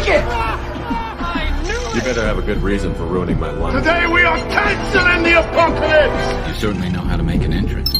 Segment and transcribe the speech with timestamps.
[0.00, 0.24] take it!
[1.94, 3.74] You better have a good reason for ruining my life.
[3.74, 6.48] Today we are canceling the apocalypse!
[6.48, 7.90] You certainly know how to make an entrance.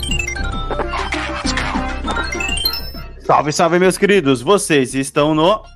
[3.24, 4.42] Salve, salve, meus queridos!
[4.42, 5.75] Vocês estão no.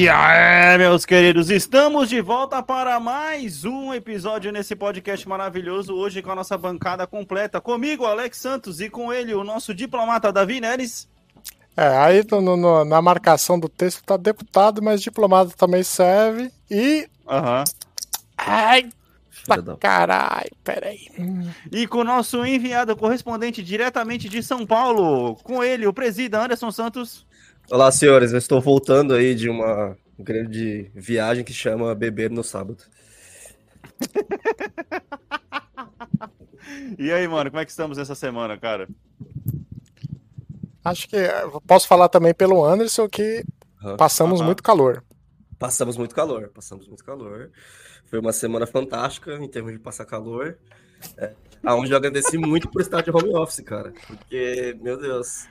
[0.00, 5.94] E aí, meus queridos, estamos de volta para mais um episódio nesse podcast maravilhoso.
[5.94, 7.60] Hoje com a nossa bancada completa.
[7.60, 11.06] Comigo, Alex Santos, e com ele, o nosso diplomata Davi Neres.
[11.76, 16.50] É, aí no, no, na marcação do texto tá deputado, mas diplomata também serve.
[16.70, 17.06] E.
[17.28, 17.64] Aham.
[18.38, 18.88] Ai,
[19.44, 21.08] pra caralho, peraí.
[21.70, 26.70] E com o nosso enviado correspondente diretamente de São Paulo, com ele, o presida Anderson
[26.70, 27.28] Santos.
[27.72, 28.32] Olá, senhores.
[28.32, 32.82] Eu estou voltando aí de uma grande viagem que chama Beber no Sábado.
[36.98, 38.88] E aí, mano, como é que estamos essa semana, cara?
[40.84, 43.44] Acho que eh, posso falar também pelo Anderson que
[43.96, 44.46] passamos Aham.
[44.46, 45.04] muito calor.
[45.56, 47.52] Passamos muito calor, passamos muito calor.
[48.06, 50.58] Foi uma semana fantástica em termos de passar calor.
[51.16, 51.34] É,
[51.64, 53.92] aonde eu agradeci muito por estar de home office, cara.
[54.08, 55.46] Porque, meu Deus.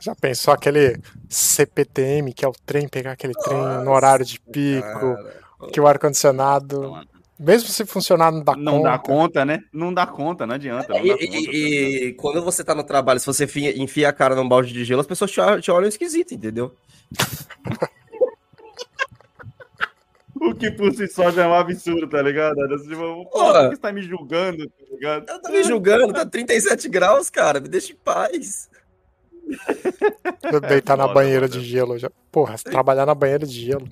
[0.00, 0.96] Já pensou aquele
[1.28, 5.42] CPTM, que é o trem, pegar aquele trem no horário de pico, Cara,
[5.72, 6.92] que o ar-condicionado,
[7.38, 8.88] mesmo se funcionar, não dá Não conta.
[8.90, 9.60] dá conta, né?
[9.72, 10.92] Não dá conta, não adianta.
[10.92, 14.12] Não E, conta, e- e quando você tá no trabalho, se você enfia, enfia a
[14.12, 16.74] cara num balde de gelo, as pessoas te, olham- te olham esquisito, entendeu?
[20.40, 22.60] O que por si só já é um absurdo, tá ligado?
[22.60, 22.88] Anderson?
[22.88, 23.52] Tipo, pô, Porra.
[23.60, 25.24] por que você tá me julgando, tá ligado?
[25.28, 27.60] Eu tô me julgando, tá 37 graus, cara.
[27.60, 28.68] Me deixa em paz.
[30.68, 31.98] Deitar na foda, banheira de gelo.
[31.98, 32.10] Já...
[32.30, 33.88] Porra, se trabalhar na banheira de gelo.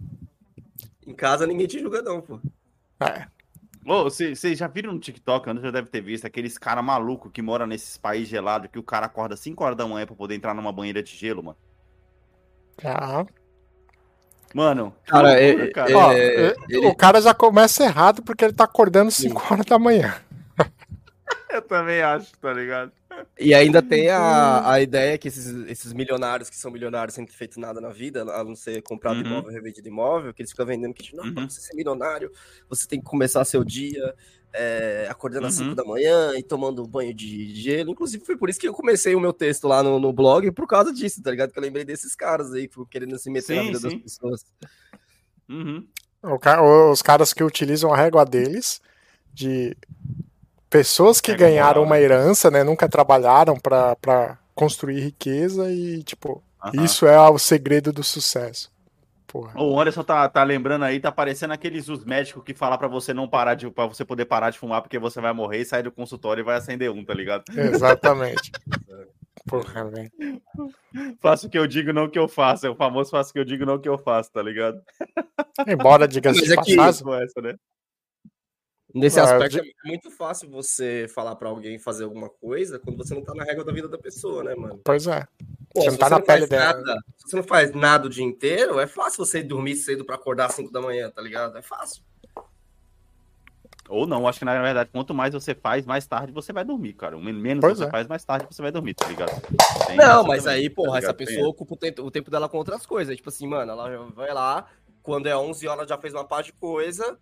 [1.06, 2.38] Em casa ninguém te julga, não, pô.
[3.00, 3.26] É,
[3.86, 7.40] Ô, Vocês já viram no TikTok, Anderson já deve ter visto, aqueles cara maluco que
[7.40, 10.54] mora nesses países gelados, que o cara acorda 5 horas da manhã pra poder entrar
[10.54, 11.56] numa banheira de gelo, mano.
[12.80, 13.26] já.
[14.52, 15.90] Mano, Cara, loucura, é- cara.
[15.90, 19.64] é- Ó, ele- eh, O cara já começa errado porque ele tá acordando 5 horas
[19.64, 20.14] da manhã.
[21.52, 22.92] Eu também acho, tá ligado?
[23.38, 27.32] E ainda tem a, a ideia que esses, esses milionários que são milionários sem ter
[27.32, 29.26] feito nada na vida, a não ser comprado Uhum.
[29.26, 31.50] imóvel, revendido imóvel, que eles ficam vendendo que, não, pra Uhum.
[31.50, 32.30] você ser milionário,
[32.68, 34.14] você tem que começar seu dia
[34.52, 35.64] é, acordando às Uhum.
[35.66, 37.90] 5 da manhã e tomando banho de gelo.
[37.92, 40.66] Inclusive, foi por isso que eu comecei o meu texto lá no, no blog, por
[40.66, 41.52] causa disso, tá ligado?
[41.52, 43.88] Que eu lembrei desses caras aí, que ficam querendo se meter na Sim, vida sim.
[43.90, 44.44] das pessoas.
[45.48, 45.86] Uhum.
[46.92, 48.80] Os caras que utilizam a régua deles
[49.32, 49.76] de
[50.70, 52.62] pessoas que Régua ganharam uma herança, né?
[52.64, 56.84] Nunca trabalharam pra pra construir riqueza e, tipo, Aham.
[56.84, 58.70] isso é o segredo do sucesso.
[59.26, 59.52] Porra.
[59.62, 63.14] O Anderson tá, tá lembrando aí, tá parecendo aqueles os médicos que falam pra você
[63.14, 63.70] não parar de.
[63.70, 66.44] pra você poder parar de fumar porque você vai morrer e sair do consultório e
[66.44, 67.44] vai acender um, tá ligado?
[67.56, 68.50] Exatamente.
[69.48, 70.10] Porra, velho.
[71.20, 72.66] Faço o que eu digo, não o que eu faço.
[72.66, 74.78] É o famoso faço o que eu digo, não o que eu faço, tá ligado?
[75.66, 77.54] Embora diga-se de é que- passagem, essa, né?
[78.92, 83.14] Nesse Ah, aspecto, é muito fácil você falar pra alguém fazer alguma coisa quando você
[83.14, 84.80] não tá na régua da vida da pessoa, né, mano?
[84.84, 85.26] pois é.
[85.72, 86.64] Pô, Você se não tá você na não pele faz dela.
[86.64, 90.16] nada, se você não faz nada o dia inteiro, é fácil você dormir cedo pra
[90.16, 91.56] acordar às 5 da manhã, tá ligado?
[91.56, 92.02] É fácil.
[93.88, 96.92] Ou não, acho que na verdade, quanto mais você faz, mais tarde você vai dormir,
[96.92, 97.16] cara.
[97.16, 97.90] Menos Pois você é.
[97.90, 99.30] faz, mais tarde você vai dormir, tá ligado?
[99.86, 101.16] Tem não, essa mas também, aí, tá porra, essa ligado?
[101.16, 103.16] Tem pessoa ocupa o tempo, o tempo dela com outras coisas.
[103.16, 104.66] Tipo assim, mano, ela vai lá,
[105.02, 107.18] quando é 11 horas já fez uma parte de coisa,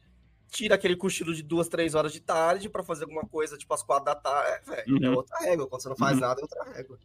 [0.51, 3.83] tira aquele cochilo de duas, três horas de tarde pra fazer alguma coisa, tipo às
[3.83, 4.51] quatro da tarde.
[4.51, 5.15] É, velho, é Uhum.
[5.17, 5.67] outra régua.
[5.67, 6.21] Quando você não faz Uhum.
[6.21, 6.99] nada, é outra régua.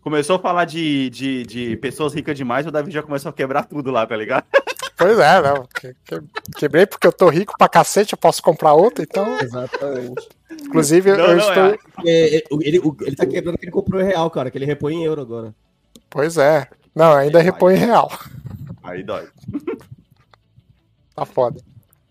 [0.00, 3.64] Começou a falar de, de, de pessoas ricas demais, o Davi já começou a quebrar
[3.66, 4.44] tudo lá, tá ligado?
[4.94, 5.66] Pois é, não.
[5.66, 6.22] Que- que-
[6.58, 9.24] Quebrei porque eu tô rico pra cacete, eu posso comprar outro, então.
[9.42, 10.28] Exatamente.
[10.64, 11.64] Inclusive, Não, eu não, estou.
[12.06, 12.34] é.
[12.36, 15.04] ele, ele, ele tá quebrando que ele comprou em real, cara, que ele repõe em
[15.04, 15.52] euro agora.
[16.08, 16.68] Pois é.
[16.94, 18.12] Não, ainda repõe em real.
[18.84, 19.28] Aí dói.
[21.16, 21.60] Tá foda.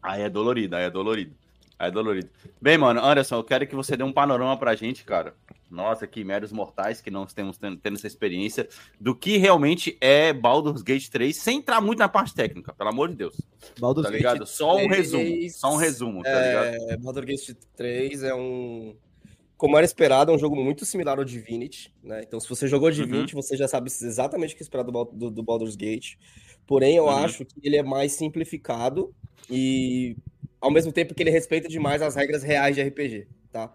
[0.01, 1.35] Aí é dolorido, aí é dolorido.
[1.77, 2.29] É dolorido.
[2.61, 5.33] Bem, mano, Anderson, eu quero que você dê um panorama pra gente, cara.
[5.69, 8.67] Nossa, que meros mortais que não estamos tendo, essa experiência
[8.99, 13.09] do que realmente é Baldur's Gate 3, sem entrar muito na parte técnica, pelo amor
[13.09, 13.41] de Deus.
[13.79, 14.39] Baldur's Tá ligado?
[14.39, 15.49] Gate Só um 3, resumo.
[15.49, 16.91] Só um resumo, tá ligado?
[16.91, 18.95] É, Baldur's Gate 3 é um.
[19.57, 22.21] Como era esperado, é um jogo muito similar ao Divinity, né?
[22.21, 22.95] Então, se você jogou Uhum.
[22.95, 26.15] Divinity, você já sabe exatamente o que esperar do, do, do Baldur's Gate.
[26.67, 27.11] Porém, eu Uhum.
[27.17, 29.13] acho que ele é mais simplificado
[29.49, 30.15] e,
[30.59, 33.71] ao mesmo tempo, que ele respeita demais as regras reais de RPG, tá?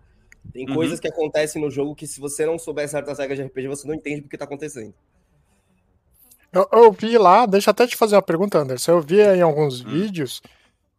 [0.53, 0.75] Tem Uhum.
[0.75, 3.87] coisas que acontecem no jogo que, se você não souber certas regras de RPG, você
[3.87, 4.95] não entende porque tá acontecendo.
[6.53, 8.93] Eu, eu vi lá, deixa eu até te fazer uma pergunta, Anderson.
[8.93, 9.91] Eu vi em alguns Hum.
[9.91, 10.41] vídeos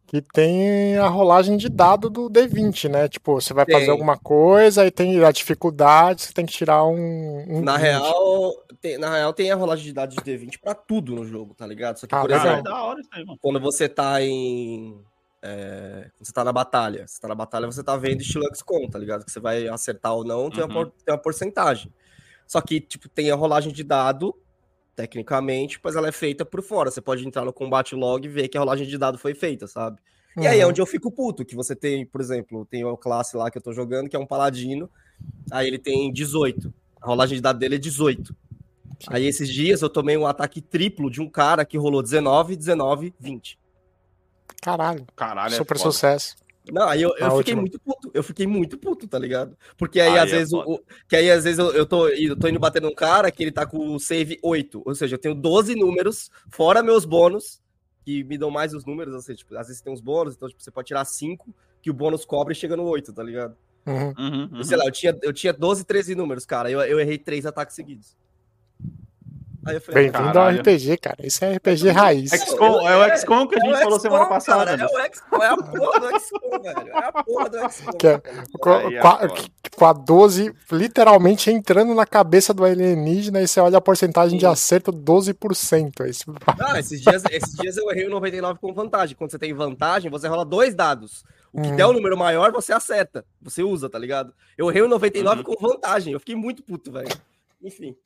[0.08, 3.08] que tem a rolagem de dado do D20, né?
[3.08, 3.90] Tipo, você vai fazer Tem.
[3.90, 7.44] alguma coisa e tem a dificuldade, você tem que tirar um.
[7.46, 7.82] um Na 20.
[7.82, 11.54] real, tem, na real, tem a rolagem de dados de D20 pra tudo no jogo,
[11.54, 11.98] tá ligado?
[11.98, 12.30] Só que, Ah, por.
[12.30, 13.38] Cara, é exemplo, da hora isso aí, mano.
[13.40, 14.98] quando você tá em.
[15.42, 17.06] é, quando você tá na batalha.
[17.06, 19.24] Você tá na batalha, você tá vendo estilo XCOM, tá ligado?
[19.26, 20.84] Que você vai acertar ou não, tem, uma, Uhum.
[20.86, 21.92] por- tem uma porcentagem.
[22.46, 24.34] Só que, tipo, tem a rolagem de dado,
[24.98, 26.90] tecnicamente, mas ela é feita por fora.
[26.90, 29.68] Você pode entrar no combate log e ver que a rolagem de dado foi feita,
[29.68, 30.00] sabe?
[30.36, 33.36] E aí é onde eu fico puto, que você tem, por exemplo, tem uma classe
[33.36, 34.90] lá que eu tô jogando, que é um paladino,
[35.52, 36.74] aí ele tem 18.
[37.00, 38.34] A rolagem de dado dele é 18.
[39.06, 43.14] Aí esses dias eu tomei um ataque triplo de um cara que rolou 19, 19,
[43.20, 43.56] 20.
[44.60, 45.92] Caralho, Caralho, é super foda.
[45.92, 46.36] sucesso.
[46.72, 47.60] Não, aí eu, eu fiquei última.
[47.60, 48.10] muito puto.
[48.12, 49.56] Eu fiquei muito puto, tá ligado?
[49.76, 52.36] Porque aí, Aí às é vezes, o, que aí, às vezes, eu, eu, tô, eu
[52.36, 54.82] tô indo bater num cara que ele tá com o save 8.
[54.84, 57.60] Ou seja, eu tenho 12 números, fora meus bônus,
[58.04, 59.14] que me dão mais os números.
[59.14, 61.90] Ou seja, tipo, às vezes tem uns bônus, então tipo, você pode tirar 5, que
[61.90, 63.56] o bônus cobre e chega no 8, tá ligado?
[63.86, 64.14] Uhum.
[64.18, 64.62] Uhum, uhum.
[64.62, 66.70] Sei lá, eu tinha, eu tinha 12, 13 números, cara.
[66.70, 68.16] Eu, eu errei 3 ataques seguidos.
[69.68, 70.48] Aí eu falei, Bem-vindo ao.
[70.50, 71.16] RPG, cara.
[71.26, 72.30] Isso é RPG raiz.
[72.30, 74.64] XCOM, é o XCOM que a gente É falou semana passada.
[74.76, 74.82] cara?
[74.82, 76.88] É, o XCOM, é a porra do XCOM, velho.
[76.88, 77.92] É a porra do XCOM.
[77.98, 78.18] Que é-.
[78.60, 79.28] Com, é com a,
[79.76, 84.44] com a 12 literalmente entrando na cabeça do alienígena e você olha a porcentagem de
[84.46, 84.50] Sim.
[84.52, 86.00] acerto 12%.
[86.04, 86.24] Aí você-
[86.60, 89.16] Ah, esses dias, esses dias eu errei o 99 com vantagem.
[89.16, 91.22] Quando você tem vantagem, você rola dois dados.
[91.52, 91.76] O que Hum.
[91.76, 93.24] der o número maior, você acerta.
[93.40, 94.32] Você usa, tá ligado?
[94.56, 95.54] Eu errei o 99 Uhum.
[95.54, 96.12] com vantagem.
[96.12, 97.08] Eu fiquei muito puto, velho.
[97.62, 97.96] Enfim.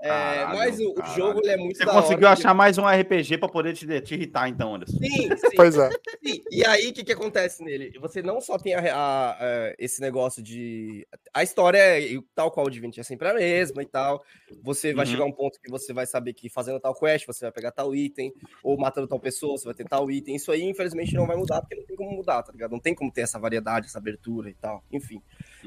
[0.00, 1.16] É, Caralho, mas o, caralho.
[1.16, 4.00] jogo ele é muito Você da conseguiu hora, achar mais um RPG pra poder te,
[4.00, 4.96] te irritar, então, Anderson.
[4.98, 5.48] Sim, sim.
[5.56, 5.90] Pois é.
[6.24, 7.92] Sim, E aí, o que, que acontece nele?
[8.00, 11.06] Você não só tem a, a- a- esse negócio de.
[11.34, 14.22] A história, é, tal qual o de 20 é sempre a mesma e tal.
[14.62, 15.10] Você vai Uhum.
[15.10, 17.72] chegar a um ponto que você vai saber que fazendo tal quest, você vai pegar
[17.72, 20.36] tal item, ou matando tal pessoa, você vai ter tal item.
[20.36, 22.70] Isso aí, infelizmente, não vai mudar, porque não tem como mudar, tá ligado?
[22.70, 24.82] Não tem como ter essa variedade, essa abertura e tal.
[24.92, 25.20] Enfim.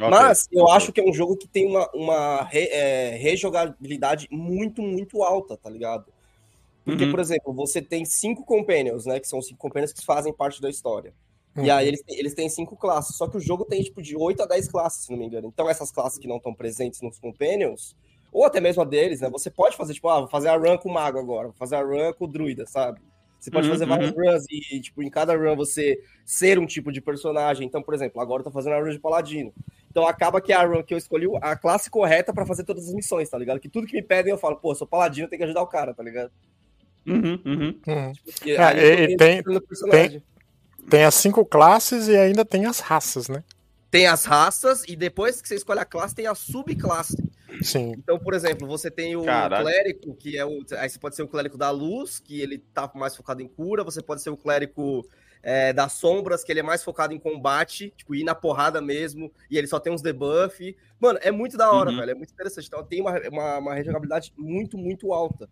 [0.06, 4.82] Mas eu acho que é um jogo que tem uma, uma re- é, rejogabilidade muito,
[4.82, 6.14] muito alta, tá ligado?
[6.86, 7.08] Porque, Uhum.
[7.08, 9.20] por exemplo, você tem cinco companions, né?
[9.20, 11.14] Que são cinco companions que fazem parte da história.
[11.60, 11.72] E Uhum.
[11.72, 13.16] aí eles, têm- eles têm cinco classes.
[13.18, 15.48] Só que o jogo tem, tipo, de 8 a 10 classes, se não me engano.
[15.48, 17.96] Então, essas classes que não estão presentes nos companions,
[18.32, 19.30] ou até mesmo a deles, né?
[19.30, 21.76] Você pode fazer, tipo, ah, vou fazer a run com o mago agora, vou fazer
[21.76, 23.00] a run com o druida, sabe?
[23.40, 26.92] Você pode Uhum, fazer várias runs e, tipo, em cada run você ser um tipo
[26.92, 27.66] de personagem.
[27.68, 29.54] Então, por exemplo, agora eu tô fazendo a run de paladino.
[29.92, 32.94] Então acaba que a run que eu escolhi a classe correta pra fazer todas as
[32.94, 33.60] missões, tá ligado?
[33.60, 35.94] Que tudo que me pedem eu falo, pô, sou paladino, tem que ajudar o cara,
[35.94, 36.32] tá ligado?
[37.06, 37.80] Uhum, uhum.
[37.88, 38.14] Uhum.
[38.46, 40.24] E É, eu tô e tem- personagem.
[40.90, 43.44] Tem as cinco classes e ainda tem as raças, né?
[43.92, 47.18] Tem as raças e depois que você escolhe a classe, tem a subclasse.
[47.62, 47.92] Sim.
[47.98, 49.66] Então, por exemplo, você tem o Caralho.
[49.66, 50.64] clérigo, que é o.
[50.80, 53.84] Aí você pode ser o clérigo da luz, que ele tá mais focado em cura.
[53.84, 55.06] Você pode ser o clérigo
[55.44, 59.32] é, das sombras, que ele é mais focado em combate, tipo, ir na porrada mesmo,
[59.50, 60.76] e ele só tem uns debuff.
[61.00, 61.98] Mano, é muito da hora, Uhum.
[61.98, 62.12] velho.
[62.12, 62.68] É muito interessante.
[62.68, 65.50] Então tem uma, uma, uma rejogabilidade muito, muito alta.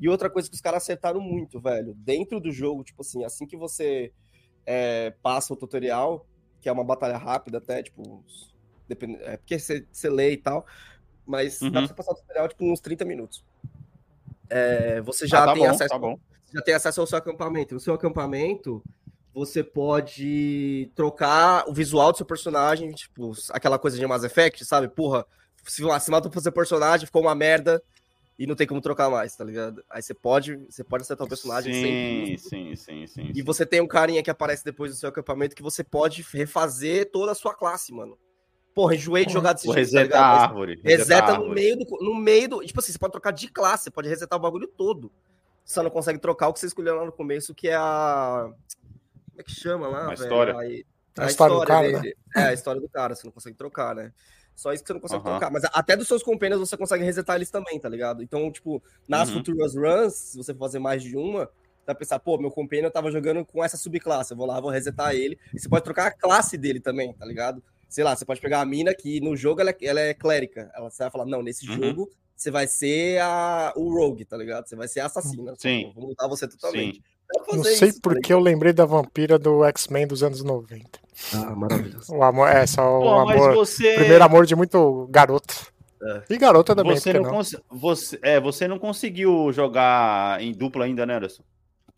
[0.00, 1.94] E outra coisa que os caras acertaram muito, velho.
[1.94, 4.12] Dentro do jogo, tipo assim, assim que você
[4.66, 6.26] é, passa o tutorial,
[6.60, 8.24] que é uma batalha rápida até, tipo.
[8.88, 9.18] Depend...
[9.22, 10.66] É porque você, você lê e tal.
[11.26, 11.72] Mas dá Uhum.
[11.72, 13.44] pra você passar o tutorial tipo uns 30 minutos.
[14.48, 16.16] É, você já Ah, tá tem bom, acesso tá
[16.54, 17.74] já tem acesso ao seu acampamento.
[17.74, 18.82] No seu acampamento,
[19.38, 24.88] você pode trocar o visual do seu personagem, tipo, aquela coisa de Mass Effect, sabe?
[24.88, 25.24] Porra,
[25.64, 27.82] se, se mata pro seu personagem, ficou uma merda
[28.38, 29.84] e não tem como trocar mais, tá ligado?
[29.90, 32.48] Aí você pode, você pode acertar o personagem sem Sim, custo.
[32.48, 33.32] sim, sim, sim.
[33.34, 37.10] E você tem um carinha que aparece depois do seu acampamento que você pode refazer
[37.10, 38.16] toda a sua classe, mano.
[38.74, 40.80] Porra, enjoei de jogar desse Vou jeito, tá resetar a árvore.
[40.84, 41.54] Reseta no árvore.
[41.54, 42.64] meio, do, no meio do.
[42.64, 45.10] Tipo assim, você pode trocar de classe, você pode resetar o bagulho todo.
[45.64, 48.48] Você só não consegue trocar o que você escolheu lá no começo, que é a.
[49.38, 50.02] Como é que chama lá?
[50.06, 50.22] A velho?
[50.22, 50.84] história.
[51.18, 52.00] A história do cara, né?
[52.00, 52.16] dele.
[52.36, 54.12] É, a história do cara, você não consegue trocar, né?
[54.56, 55.30] Só isso que você não consegue Aham.
[55.38, 55.52] trocar.
[55.52, 58.20] Mas até dos seus companheiros você consegue resetar eles também, tá ligado?
[58.22, 59.36] Então, tipo, nas Uhum.
[59.36, 61.48] futuras runs, se você for fazer mais de uma,
[61.86, 65.14] vai pensar, pô, meu companion tava jogando com essa subclasse, eu vou lá, vou resetar
[65.14, 65.38] ele.
[65.54, 67.62] E você pode trocar a classe dele também, tá ligado?
[67.88, 70.68] Sei lá, você pode pegar a mina que no jogo ela é, ela é clérica.
[70.74, 71.74] Ela você vai falar, não, nesse Uhum.
[71.76, 74.68] jogo você vai ser a, o rogue, tá ligado?
[74.68, 75.54] Você vai ser a assassina.
[75.56, 75.92] Sim.
[75.94, 76.96] Vou mudar você totalmente.
[76.96, 77.02] Sim.
[77.52, 80.74] Não sei isso, tá por que eu lembrei da vampira do X-Men dos anos 90.
[81.32, 81.48] ligado?
[81.50, 82.14] Ah, maravilhoso.
[82.14, 83.54] O amor, é só o Pô, mas amor.
[83.54, 83.94] você.
[83.94, 85.54] Primeiro amor de muito garoto.
[86.02, 86.22] É.
[86.30, 87.36] E garota também, Você porque não, não?
[87.38, 91.42] cons- você, é, você não conseguiu jogar em dupla ainda, né, Anderson?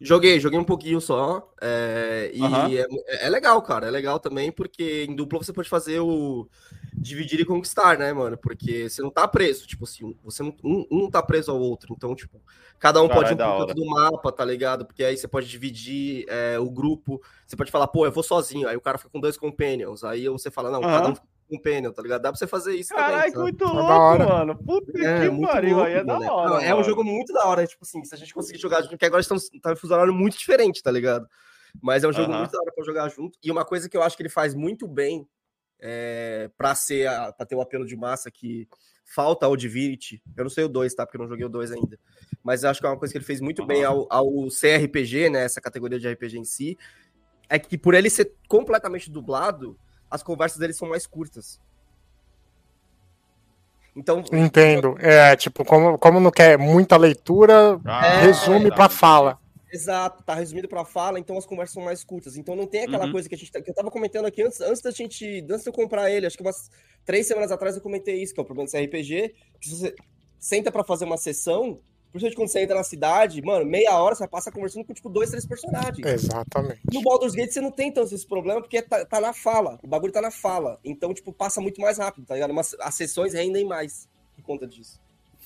[0.01, 1.53] Joguei, joguei um pouquinho só.
[1.61, 2.87] é, e é,
[3.27, 3.87] é legal, cara.
[3.87, 6.49] É legal também, porque em dupla você pode fazer o
[6.97, 8.37] dividir e conquistar, né, mano?
[8.37, 11.59] Porque você não tá preso, tipo assim, você não, um, um não tá preso ao
[11.61, 11.95] outro.
[11.97, 12.43] Então, tipo,
[12.79, 13.67] cada um Cara, pode é ir um hora.
[13.67, 14.87] canto do mapa, tá ligado?
[14.87, 17.21] Porque aí você pode dividir é, o grupo.
[17.47, 18.69] Você pode falar, pô, eu vou sozinho.
[18.69, 20.05] Aí o cara fica com dois companions.
[20.05, 20.95] Aí você fala, não, Aham.
[20.95, 22.23] cada um fica com um companion, tá ligado?
[22.23, 23.43] Dá pra você fazer isso Caralho, também.
[23.45, 24.27] muito da louco, hora.
[24.27, 24.57] mano.
[24.57, 26.51] Puta É, que muito pariu, louco, aí é da hora.
[26.51, 28.91] Não, é um jogo muito da hora, tipo assim, se a gente conseguir jogar junto,
[28.91, 31.27] porque agora estamos tá em fuso horário muito diferente, tá ligado?
[31.81, 32.39] Mas é um jogo Aham.
[32.39, 33.39] muito da hora pra jogar junto.
[33.43, 35.27] E uma coisa que eu acho que ele faz muito bem
[35.81, 38.69] é, pra, ser a- pra ter o apelo de massa que
[39.05, 40.23] falta ao Divinity.
[40.37, 41.05] Eu não sei o 2, tá?
[41.05, 41.99] Porque eu não joguei o 2 ainda.
[42.45, 45.29] Mas eu acho que é uma coisa que ele fez muito bem ao, ao CRPG,
[45.31, 45.45] né?
[45.45, 46.79] Essa categoria de RPG em si.
[47.49, 49.77] É que por ele ser completamente dublado,
[50.09, 51.61] as conversas dele são mais curtas.
[53.97, 54.95] Então, Entendo.
[55.01, 58.95] É, tipo, como, como não quer muita leitura, Ah, resume pra entendi.
[59.01, 59.40] fala.
[59.73, 62.37] Exato, tá resumido pra fala, então as conversas são mais curtas.
[62.37, 63.13] Então não tem aquela Uhum.
[63.13, 65.63] coisa que a gente tá- que eu tava comentando aqui antes, antes da gente, antes
[65.63, 66.71] de eu comprar ele, acho que umas
[67.05, 69.95] três semanas atrás eu comentei isso, que é o problema desse RPG, que se você
[70.39, 74.27] senta pra fazer uma sessão, principalmente quando você entra na cidade, mano, meia hora você
[74.27, 76.05] passa conversando com tipo dois, três personagens.
[76.05, 76.81] Exatamente.
[76.93, 79.87] No Baldur's Gate você não tem tanto esse problema, porque tá, tá na fala, o
[79.87, 82.53] bagulho tá na fala, então tipo passa muito mais rápido, tá ligado?
[82.53, 84.99] Mas as sessões rendem mais por conta disso.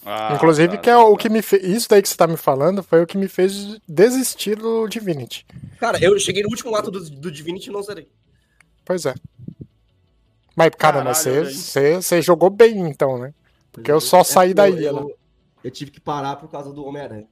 [0.05, 1.65] Ah, Inclusive, tá, que é tá, o que me fez.
[1.65, 5.47] Isso daí que você tá me falando foi o que me fez desistir do Divinity.
[5.79, 8.09] Cara, eu cheguei no último ato do, do Divinity e não zerei.
[8.85, 9.15] Pois é.
[10.55, 13.33] Mas, cara, mas você, você, você jogou bem então, né?
[13.73, 15.15] Porque eu só saí É, da eu- ilha, eu- né?
[15.65, 17.27] Eu tive que parar por causa do Homem-Aranha.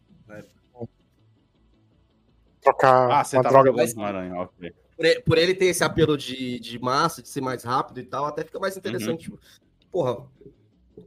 [2.63, 3.67] Trocar Ah, você uma tá droga.
[3.71, 4.73] jogando mas- com aranha, ok.
[4.97, 8.05] Por ele, por ele ter esse apelo de, de massa, de ser mais rápido e
[8.05, 9.29] tal, até fica mais interessante.
[9.31, 9.37] Uhum.
[9.37, 9.47] Tipo,
[9.91, 10.25] porra,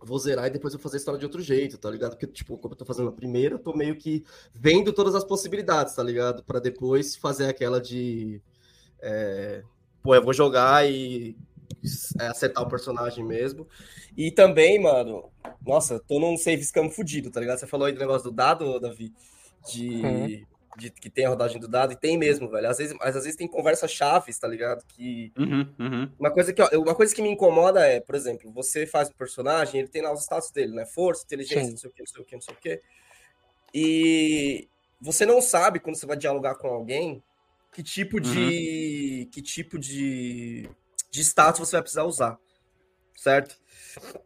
[0.03, 2.11] vou zerar e depois vou fazer a história de outro jeito, tá ligado?
[2.11, 4.23] Porque, tipo, como eu tô fazendo a primeira, eu tô meio que
[4.53, 6.43] vendo todas as possibilidades, tá ligado?
[6.43, 8.41] Pra depois fazer aquela de.
[9.01, 9.63] é,
[10.01, 11.37] pô, eu vou jogar e
[12.19, 13.67] é, acertar o personagem mesmo.
[14.17, 15.29] E também, mano,
[15.65, 17.59] nossa, tô num save scam fudido, tá ligado?
[17.59, 19.13] Você falou aí do negócio do dado, Davi,
[19.71, 20.54] de, Uhum.
[20.77, 22.69] De que tem a rodagem do dado, e tem mesmo, velho.
[22.69, 24.83] Às vezes, mas às vezes tem conversas chaves, tá ligado?
[24.87, 26.11] Que Uhum, uhum.
[26.19, 29.13] uma coisa que ó, uma coisa que me incomoda é, por exemplo, você faz um
[29.13, 30.85] personagem, ele tem lá os status dele, né?
[30.85, 31.71] Força, inteligência, Sim.
[31.71, 32.81] não sei o que, não sei o que, não sei o que.
[33.73, 37.23] E você não sabe quando você vai dialogar com alguém
[37.71, 40.69] que tipo de que tipo de
[41.11, 42.37] de status você vai precisar usar,
[43.15, 43.57] certo?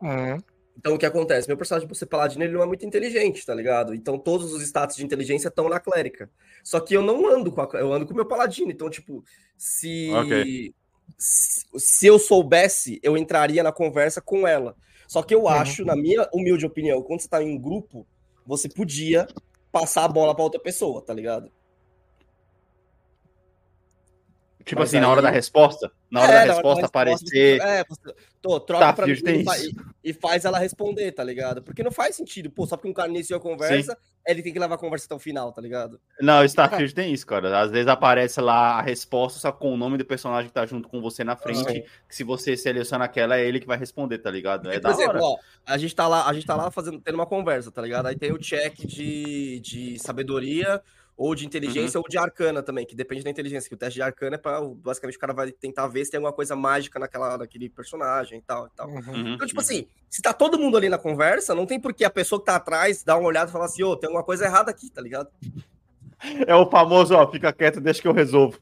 [0.01, 0.41] Uhum.
[0.79, 1.45] Então o que acontece?
[1.47, 3.93] Meu personagem, por ser paladino, ele não é muito inteligente, tá ligado?
[3.93, 6.31] Então todos os status de inteligência estão na clérica.
[6.63, 8.71] Só que eu não ando com a, eu ando com o meu paladino.
[8.71, 9.21] Então, tipo,
[9.57, 10.73] se, Ok.
[11.17, 14.73] se se eu soubesse, eu entraria na conversa com ela.
[15.05, 18.07] Só que eu acho, na minha humilde opinião, quando você tá em um grupo,
[18.45, 19.27] você podia
[19.71, 21.51] passar a bola pra outra pessoa, tá ligado?
[24.65, 27.61] Tipo Mas assim, na hora aí- da resposta, na hora É, da resposta aparecer.
[27.61, 29.13] É, você, tô, troca Tá, pra mim
[30.03, 31.61] e, faz ela responder, tá ligado?
[31.63, 33.97] Porque não faz sentido, pô, só porque um cara iniciou a conversa,
[34.27, 35.99] ele tem que levar a conversa até o final, tá ligado?
[36.21, 37.59] Não, Starfield tem isso, cara.
[37.61, 40.89] Às vezes aparece lá a resposta só com o nome do personagem que tá junto
[40.89, 41.81] com você na frente.
[42.07, 44.67] Que se você seleciona aquela, é ele que vai responder, tá ligado?
[44.69, 45.23] É Porque, da por exemplo, hora.
[45.23, 48.07] ó, a gente tá lá, a gente tá lá fazendo, tendo uma conversa, tá ligado?
[48.07, 50.81] Aí tem o check de, de sabedoria,
[51.21, 52.03] ou de inteligência, Uhum.
[52.05, 54.61] ou de arcana também, que depende da inteligência, que o teste de arcana é pra,
[54.61, 58.41] basicamente, o cara vai tentar ver se tem alguma coisa mágica naquela, naquele personagem e
[58.41, 58.87] tal e tal.
[58.87, 58.95] Uhum.
[58.95, 59.65] Uhum, Então, tipo uhum.
[59.65, 62.45] assim, se tá todo mundo ali na conversa, não tem por que a pessoa que
[62.45, 65.01] tá atrás dar uma olhada e falar assim, ô, tem alguma coisa errada aqui, tá
[65.01, 65.29] ligado?
[66.47, 68.57] É o famoso, ó, fica quieto, deixa que eu resolvo.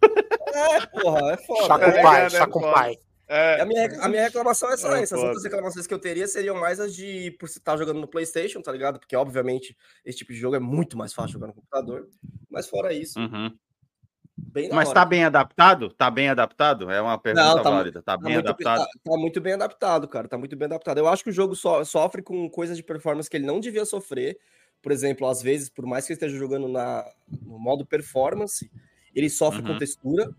[0.53, 1.67] É, porra, é foda.
[1.67, 2.73] Tá com É, o pai, é, tá é com o foda.
[2.73, 2.97] pai.
[3.27, 5.15] É, A minha, a minha reclamação é só É, essa.
[5.15, 8.62] As outras reclamações que eu teria seriam mais as de por estar jogando no PlayStation,
[8.62, 9.00] tá ligado?
[9.00, 12.07] Porque, obviamente, esse tipo de jogo é muito mais fácil jogar no computador.
[12.50, 13.53] Mas fora isso, Uhum.
[14.72, 14.93] Mas hora.
[14.93, 15.89] tá bem adaptado?
[15.91, 16.89] Tá bem adaptado?
[16.91, 18.01] É uma pergunta Não, tá válida.
[18.03, 18.79] Tá Tá bem muito, adaptado?
[18.79, 20.27] tá- tá muito bem adaptado, cara.
[20.27, 20.98] Tá muito bem adaptado.
[21.00, 23.84] Eu acho que o jogo so- sofre com coisas de performance que ele não devia
[23.84, 24.38] sofrer.
[24.81, 27.03] Por exemplo, às vezes, por mais que ele esteja jogando na,
[27.41, 28.72] no modo performance,
[29.13, 29.67] ele sofre Uhum.
[29.74, 30.29] com textura.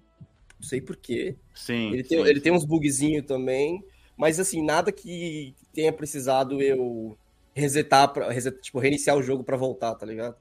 [0.60, 1.38] Não sei porquê.
[1.54, 1.90] Sim.
[1.90, 2.26] Ele tem, sim.
[2.26, 3.82] ele tem uns bugzinhos também,
[4.16, 7.18] mas assim, nada que tenha precisado eu
[7.54, 10.36] resetar, pra, reset, tipo, reiniciar o jogo pra voltar, tá ligado?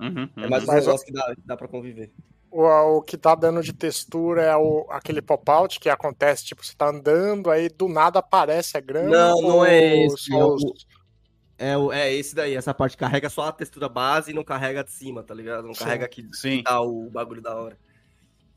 [0.00, 2.12] Uhum, É mais um Mas, negócio que dá, dá pra conviver.
[2.50, 2.62] O,
[2.98, 6.88] o que tá dando de textura é o, aquele pop-out que acontece, tipo, você tá
[6.88, 9.10] andando, aí do nada aparece a grama.
[9.10, 10.56] Não, não é esse, é o-
[11.58, 14.84] É, o- é esse daí, essa parte carrega só a textura base e não carrega
[14.84, 15.66] de cima, tá ligado?
[15.66, 15.80] Não Sim.
[15.80, 17.78] carrega aqui Sim, tá o bagulho da hora.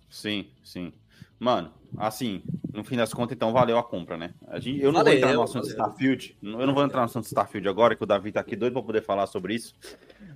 [0.10, 0.94] sim, sim.
[1.42, 4.36] Mano, assim, no fim das contas, então valeu a compra, né?
[4.48, 5.72] A gente, eu não vou Valeu, entrar no assunto valeu.
[5.72, 6.38] Starfield.
[6.40, 8.84] Eu não vou entrar no assunto Starfield agora, que o Davi tá aqui doido pra
[8.84, 9.74] poder falar sobre isso.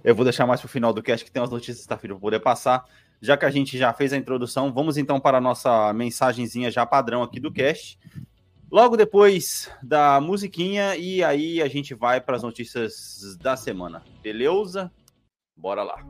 [0.04, 2.22] Eu vou deixar mais pro final do cast, que tem umas notícias de Starfield pra
[2.22, 2.86] poder passar.
[3.22, 6.88] Já que a gente já fez a introdução, vamos então para a nossa mensagenzinha já
[6.88, 8.00] padrão aqui do cast.
[8.72, 14.02] Logo depois da musiquinha, e aí a gente vai para as notícias da semana.
[14.24, 14.92] Beleza?
[15.56, 16.04] Bora lá.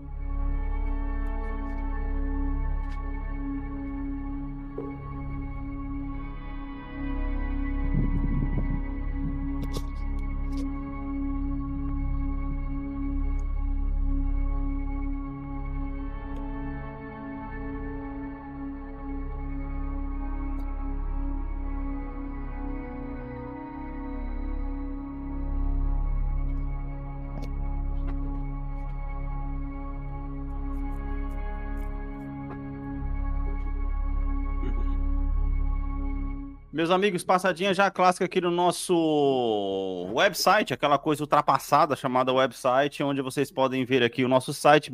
[36.76, 43.22] Meus amigos, passadinha já clássica aqui no nosso website, aquela coisa ultrapassada chamada website, onde
[43.22, 44.92] vocês podem ver aqui o nosso site,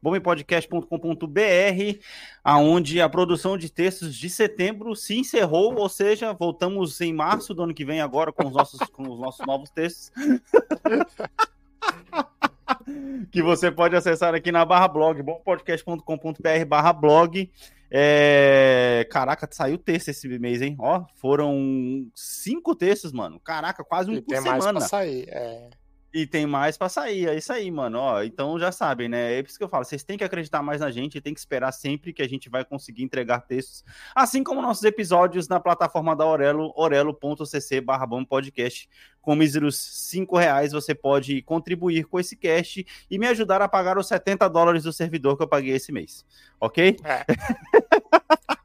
[0.00, 1.98] bombepodcast.com.br,
[2.42, 7.64] aonde a produção de textos de setembro se encerrou, ou seja, voltamos em março do
[7.64, 10.10] ano que vem agora com os nossos, com os nossos novos textos.
[13.30, 17.50] que você pode acessar aqui na barra blog, bompodcast.com.br barra blog.
[17.90, 19.06] É...
[19.10, 20.76] Caraca, saiu texto esse mês, hein?
[20.78, 23.40] Ó, foram cinco textos, mano.
[23.40, 24.78] Caraca, quase um E por tem mais semana.
[24.78, 25.28] pra sair.
[25.28, 25.70] É.
[26.12, 27.98] E tem mais pra sair, é isso aí, mano.
[27.98, 29.38] Ó, então já sabem, né?
[29.38, 31.38] É por isso que eu falo, vocês têm que acreditar mais na gente, tem que
[31.38, 36.16] esperar sempre que a gente vai conseguir entregar textos, assim como nossos episódios na plataforma
[36.16, 38.88] da Orelo, orelo.cc barra podcast.
[39.20, 43.96] Com míseros cinco reais você pode contribuir com esse cast e me ajudar a pagar
[43.98, 46.24] os 70 dólares do servidor que eu paguei esse mês,
[46.58, 46.96] ok?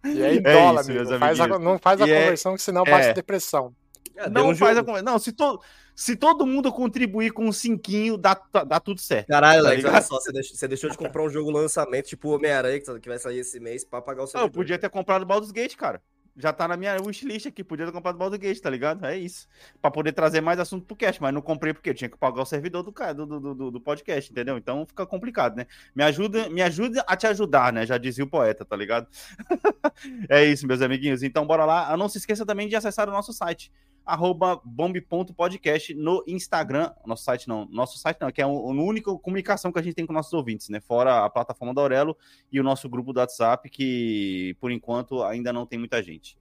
[0.06, 1.20] E aí, É dólar, isso, amigo.
[1.20, 3.14] Faz a- não faz a E é- conversão, que senão bate é.
[3.14, 3.74] depressão.
[4.16, 4.86] É, Não um faz a jogo.
[4.88, 5.06] conversa.
[5.06, 5.60] Não, se, to...
[5.94, 9.28] se todo mundo contribuir com um cinquinho, dá, dá tudo certo.
[9.28, 12.30] Caralho, Tá Alex, olha só, você deixou, você deixou de comprar um jogo lançamento, tipo
[12.30, 14.50] Homem-Aranha, que vai sair esse mês, pra pagar o Não, servidor.
[14.50, 16.02] eu podia ter comprado Baldur's Gate, cara.
[16.38, 19.06] Já tá na minha wishlist aqui, podia ter comprado Gate, tá ligado?
[19.06, 19.48] É isso.
[19.82, 22.42] Pra poder trazer mais assunto pro cast, mas não comprei porque eu tinha que pagar
[22.42, 22.92] o servidor do,
[23.26, 24.58] do, do, do podcast, entendeu?
[24.58, 25.66] Então fica complicado, né?
[25.96, 27.86] Me ajuda, me ajuda a te ajudar, né?
[27.86, 29.08] Já dizia o poeta, tá ligado?
[30.30, 31.24] é isso, meus amiguinhos.
[31.24, 31.92] Então bora lá.
[31.92, 33.72] Ah, Não se esqueça também de acessar o nosso site,
[34.06, 36.92] arroba bombe.podcast no Instagram.
[37.06, 40.06] Nosso site não, nosso site não, que é a única comunicação que a gente tem
[40.06, 40.80] com nossos ouvintes, né?
[40.80, 42.16] Fora a plataforma da Aurelo
[42.52, 46.38] e o nosso grupo do WhatsApp, que por enquanto ainda não tem muita gente.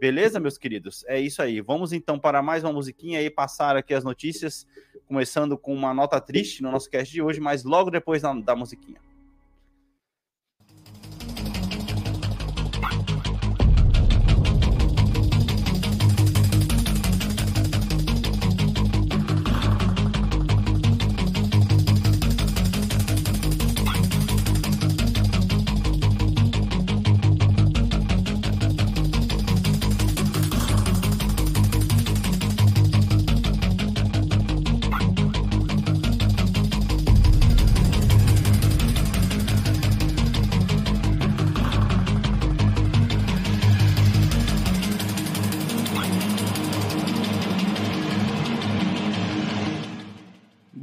[0.00, 1.04] Beleza, meus queridos?
[1.06, 1.60] É isso aí.
[1.60, 4.66] Vamos então para mais uma musiquinha e passar aqui as notícias,
[5.06, 8.56] começando com uma nota triste no nosso cast de hoje, mas logo depois da, da
[8.56, 9.00] musiquinha.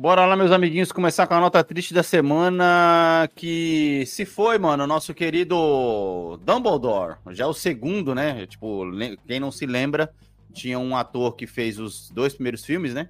[0.09, 3.29] Bora lá, meus amiguinhos, começar com a nota triste da semana.
[3.35, 7.17] Que se foi, mano, nosso querido Dumbledore.
[7.29, 8.47] Já é o segundo, né?
[8.47, 8.85] Tipo,
[9.27, 10.11] quem não se lembra,
[10.51, 13.09] tinha um ator que fez os dois primeiros filmes, né?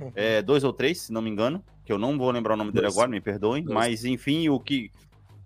[0.00, 0.12] Uhum.
[0.14, 1.60] É, dois ou três, se não me engano.
[1.84, 2.94] Que eu não vou lembrar o nome dele Dois.
[2.94, 3.64] agora, me perdoem.
[3.64, 3.74] Dois.
[3.74, 4.92] Mas, enfim, o que.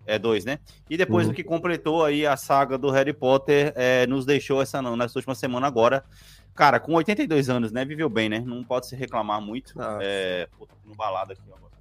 [0.05, 0.59] É dois, né?
[0.91, 1.33] E depois Uhum.
[1.33, 5.19] o que completou aí a saga do Harry Potter é, nos deixou essa não, nessa
[5.19, 6.05] última semana agora.
[6.55, 7.85] Cara, com 82 anos, né?
[7.85, 8.41] Viveu bem, né?
[8.41, 9.81] Não pode se reclamar muito.
[9.81, 9.99] Ah.
[10.03, 11.73] É, pô, tô no balada aqui agora.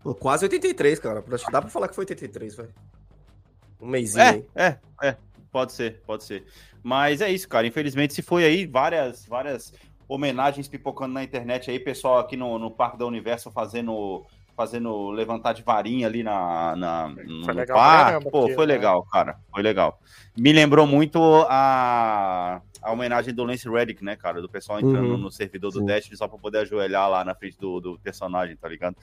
[0.00, 1.24] Pô, quase 83, cara.
[1.32, 2.74] Acho que dá pra falar que foi 83, velho.
[3.80, 4.46] Um mêsinho aí.
[4.54, 5.16] É, é, é.
[5.50, 6.46] Pode ser, pode ser.
[6.82, 7.66] Mas é isso, cara.
[7.66, 9.72] Infelizmente se foi aí várias, várias
[10.08, 14.24] homenagens pipocando na internet aí, pessoal aqui no, no Parque da Universo fazendo
[14.58, 17.96] fazendo levantar de varinha ali na, na no Foi legal par.
[17.96, 18.72] pra caramba Pô, aquilo, foi né?
[18.74, 19.38] legal, cara.
[19.50, 20.00] Foi legal.
[20.36, 21.18] Me lembrou muito
[21.48, 24.42] a, a homenagem do Lance Reddick, né, cara?
[24.42, 25.16] Do pessoal entrando Uhum.
[25.18, 25.86] no servidor do Sim.
[25.86, 28.96] Destiny só pra poder ajoelhar lá na frente do, do personagem, tá ligado?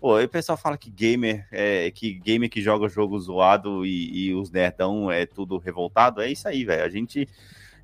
[0.00, 4.26] Pô, aí o pessoal fala que gamer é que gamer que joga jogo zoado e,
[4.28, 6.20] e os nerdão é tudo revoltado.
[6.20, 6.84] É isso aí, velho.
[6.84, 7.28] A gente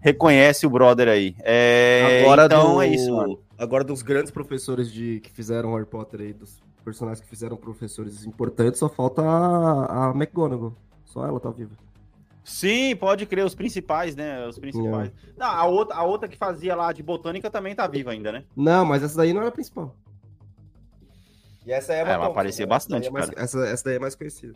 [0.00, 1.35] reconhece o brother aí.
[1.40, 3.38] É, Agora então do- é isso, mano.
[3.56, 8.24] Agora dos grandes professores de que fizeram Harry Potter aí, dos personagens que fizeram professores
[8.24, 10.74] importantes, só falta a, a McGonagall.
[11.04, 11.76] Só ela tá viva.
[12.44, 14.46] Sim, pode crer, os principais, né?
[14.46, 15.12] Os principais.
[15.36, 18.44] Não, a, outra, a outra que fazia lá de botânica também tá viva ainda, né?
[18.56, 19.94] Não, mas essa daí não era a principal.
[21.64, 22.70] E essa é a Ela Thompson, aparecia né?
[22.70, 23.42] bastante, Essa é mais- cara.
[23.44, 24.54] essa, essa daí é mais conhecida.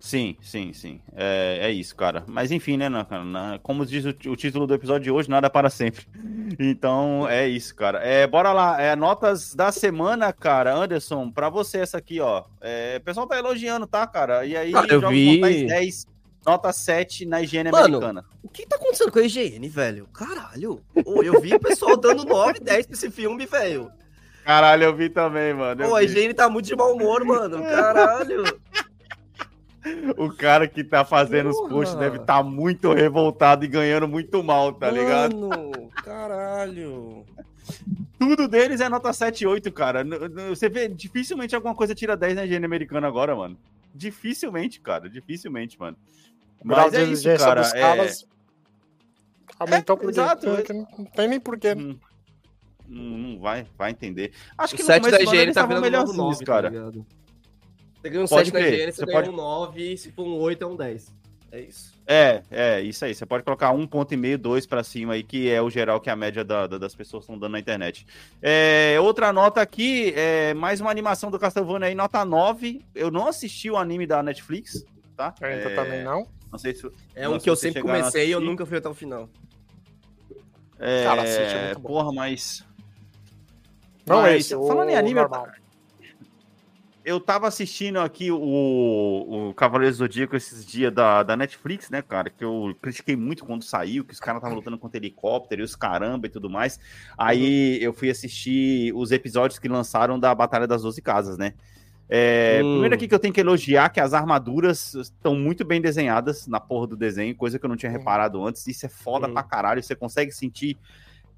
[0.00, 1.00] Sim, sim, sim.
[1.16, 2.22] É, é isso, cara.
[2.28, 5.50] Mas enfim, né, na- na- como diz o, o título do episódio de hoje, nada
[5.50, 6.06] para sempre.
[6.58, 7.98] Então é isso, cara.
[8.02, 8.80] É, bora lá.
[8.80, 10.74] É, notas da semana, cara.
[10.74, 12.44] Anderson, pra você essa aqui, ó.
[12.60, 14.46] É, o pessoal tá elogiando, tá, cara?
[14.46, 15.38] E aí, Ah, eu vi.
[15.40, 16.06] Mortais 10,
[16.46, 18.24] nota 7 na higiene Mano, americana.
[18.42, 20.06] O que tá acontecendo com a IGN, velho?
[20.06, 20.80] Caralho.
[20.94, 23.90] Eu vi o pessoal dando 9, 10 pra esse filme, velho.
[24.44, 25.86] Caralho, eu vi também, mano.
[25.86, 26.02] Pô, a.
[26.02, 27.62] IGN tá muito de mau humor, mano.
[27.62, 28.42] Caralho.
[30.16, 31.68] O cara que tá fazendo os Porra.
[31.70, 35.36] posts deve estar muito revoltado e ganhando muito mal, tá ligado?
[35.36, 37.24] Mano, caralho.
[38.18, 40.04] Tudo deles é nota 7 8, cara.
[40.48, 43.56] Você vê, dificilmente alguma coisa tira 10 na higiene americana agora, mano.
[43.94, 45.08] Dificilmente, cara.
[45.08, 45.96] Dificilmente, mano.
[46.64, 47.60] Mas de é isso, exigência cara.
[47.62, 48.26] dos é- caras
[49.58, 50.46] aumentou É, porque exato.
[50.50, 51.72] porque não tem nem porquê.
[51.74, 51.96] Hum,
[52.88, 54.32] Não, não vai, vai entender.
[54.56, 56.70] Acho que O no 7 começo da eles tá virando melhorzinhos, 9, cara.
[56.70, 57.06] Tá ligado?
[58.00, 60.12] Você ganha um Pode 7 da crer, IGN, você, você ganha pode- um 9, se
[60.12, 61.12] for um 8 é um 10.
[61.50, 61.94] É isso.
[62.06, 63.14] É, é, isso aí.
[63.14, 65.98] Você pode colocar um ponto e meio, dois pra cima aí, que é o geral
[66.00, 68.06] que a média da- da- das pessoas estão dando na internet.
[68.42, 72.82] É, outra nota aqui, é mais uma animação do Castlevania aí, nota 9.
[72.94, 74.84] Eu não assisti o anime da Netflix,
[75.16, 75.34] tá?
[75.40, 76.26] Ainda É, também não.
[76.52, 76.86] Não sei se.
[77.14, 79.28] É um que eu sempre comecei e eu nunca fui até o final.
[80.78, 81.88] É, Cara, assiste, é muito bom.
[81.88, 82.64] porra, mas.
[84.06, 85.46] Não mas, esse, o, falando em anime, eu, normal.
[85.46, 85.52] eu
[87.24, 92.28] tava assistindo aqui o, o Cavaleiro Zodíaco esses dias da, da Netflix, né, cara?
[92.28, 95.74] Que eu critiquei muito quando saiu, que os caras estavam lutando contra helicóptero e os
[95.74, 96.78] caramba e tudo mais.
[97.16, 101.54] Aí eu fui assistir os episódios que lançaram da Batalha das Doze Casas, né?
[102.10, 102.70] É, Hum.
[102.72, 106.58] Primeiro aqui que eu tenho que elogiar que as armaduras estão muito bem desenhadas na
[106.58, 107.98] porra do desenho, coisa que eu não tinha Uhum.
[107.98, 108.66] reparado antes.
[108.66, 109.34] Isso é foda Uhum.
[109.34, 109.82] pra caralho.
[109.82, 110.76] Você consegue sentir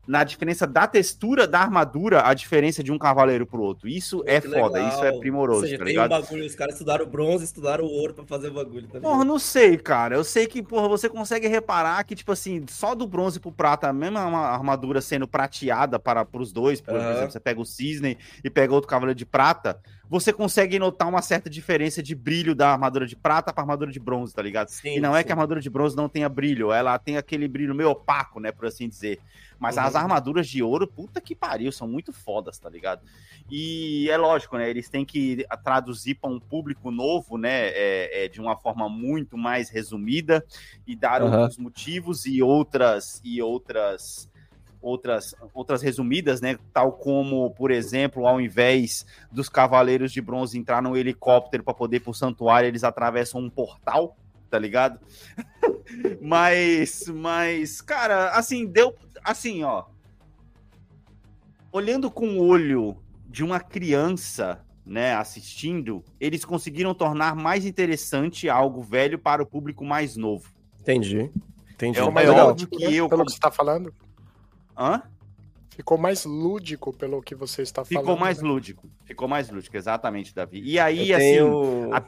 [0.07, 3.89] na diferença da textura da armadura a diferença de um cavaleiro pro outro.
[3.89, 4.89] Isso é Que foda, legal.
[4.89, 6.07] isso é primoroso, Ou seja, tá tem ligado?
[6.15, 9.39] um bagulho, os caras estudaram bronze, estudaram ouro pra fazer o bagulho, tá Porra, não
[9.39, 10.17] sei, cara.
[10.17, 13.89] Eu sei que, porra, você consegue reparar que, tipo assim, só do bronze pro prata,
[13.89, 17.13] a mesma arma- armadura sendo prateada para pros dois, por Aham.
[17.13, 21.23] exemplo, você pega o cisne e pega outro cavaleiro de prata, você consegue notar uma
[21.23, 24.67] certa diferença de brilho da armadura de prata pra armadura de bronze, tá ligado?
[24.69, 25.27] Sim, e não é sim.
[25.27, 28.51] que a armadura de bronze não tenha brilho, ela tem aquele brilho meio opaco, né,
[28.51, 29.21] por assim dizer.
[29.57, 30.01] Mas as Uhum.
[30.01, 33.03] armaduras de ouro, puta que pariu, são muito fodas, tá ligado?
[33.51, 38.29] E é lógico, né, eles têm que traduzir para um público novo, né, é, é,
[38.29, 40.45] de uma forma muito mais resumida
[40.87, 44.30] e dar outros motivos e outras e outras
[44.83, 50.83] outras outras resumidas, né, tal como, por exemplo, ao invés dos cavaleiros de bronze entrar
[50.83, 54.17] no helicóptero para poder ir pro santuário, eles atravessam um portal,
[54.49, 54.99] tá ligado?
[56.21, 59.85] mas mas cara, assim, deu assim, ó,
[61.73, 62.97] olhando com o olho
[63.29, 69.85] de uma criança, né, assistindo, eles conseguiram tornar mais interessante algo velho para o público
[69.85, 70.51] mais novo.
[70.81, 71.31] Entendi.
[71.75, 71.99] Entendi.
[71.99, 72.93] É o maior que né?
[72.93, 73.95] eu- Pelo que você tá falando.
[74.81, 75.03] Hã?
[75.77, 78.05] Ficou mais lúdico pelo que você está falando.
[78.05, 78.49] Ficou mais né?
[78.49, 78.91] lúdico.
[79.05, 80.61] Ficou mais lúdico, exatamente, Davi.
[80.65, 82.03] E aí, Eu assim, tenho- a-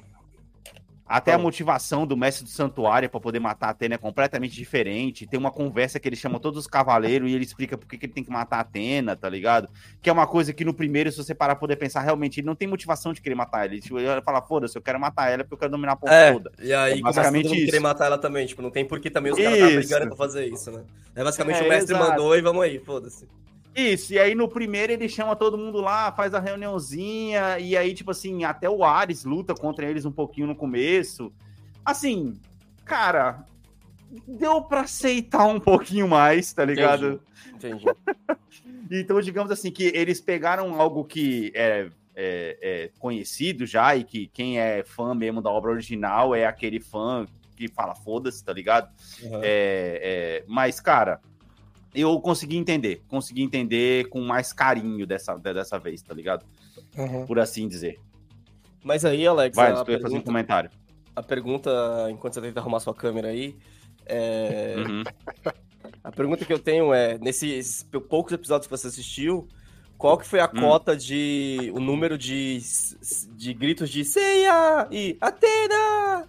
[1.16, 5.26] até a motivação do mestre do santuário para poder matar a Atena é completamente diferente.
[5.26, 8.06] Tem uma conversa que ele chama todos os cavaleiros e ele explica por que, que
[8.06, 9.68] ele tem que matar a Atena, tá ligado?
[10.00, 12.46] Que é uma coisa que no primeiro, se você parar pra poder pensar, realmente ele
[12.46, 13.72] não tem motivação de querer matar ela.
[13.74, 16.14] Ele, tipo, ele fala, foda-se, eu quero matar ela porque eu quero dominar a porra
[16.14, 16.52] É, toda.
[16.62, 17.66] e aí É basicamente isso.
[17.66, 20.16] querer matar ela também, tipo, não tem por que também os caras tá brigando pra
[20.16, 20.82] fazer isso, né?
[21.14, 22.10] É basicamente É, o mestre exato.
[22.10, 23.28] mandou e vamos aí, foda-se.
[23.74, 27.94] Isso, e aí no primeiro ele chama todo mundo lá, faz a reuniãozinha, e aí,
[27.94, 31.32] tipo assim, até o Ares luta contra eles um pouquinho no começo.
[31.84, 32.38] Assim,
[32.84, 33.44] cara,
[34.28, 37.20] deu pra aceitar um pouquinho mais, tá ligado?
[37.54, 37.84] Entendi.
[38.90, 44.26] Então, digamos assim, que eles pegaram algo que é, é- é conhecido já, e que
[44.28, 48.90] quem é fã mesmo da obra original é aquele fã que fala foda-se, tá ligado?
[49.22, 49.40] Uhum.
[49.42, 51.20] É, é, mas, cara,
[51.94, 53.02] eu consegui entender.
[53.08, 56.44] Consegui entender com mais carinho dessa, dessa vez, tá ligado?
[56.96, 57.26] Uhum.
[57.26, 57.98] Por assim dizer.
[58.82, 60.70] Mas aí, Alex, Vai, ia fazer um pergunta, comentário.
[61.14, 61.70] a pergunta,
[62.10, 63.56] enquanto você tenta arrumar sua câmera aí,
[64.06, 65.02] é, Uhum.
[66.02, 69.46] a pergunta que eu tenho é, nesses poucos episódios que você assistiu,
[69.96, 70.60] qual que foi a Hum.
[70.60, 72.58] cota de, o número de,
[73.36, 76.26] de gritos de Ceia e Atena?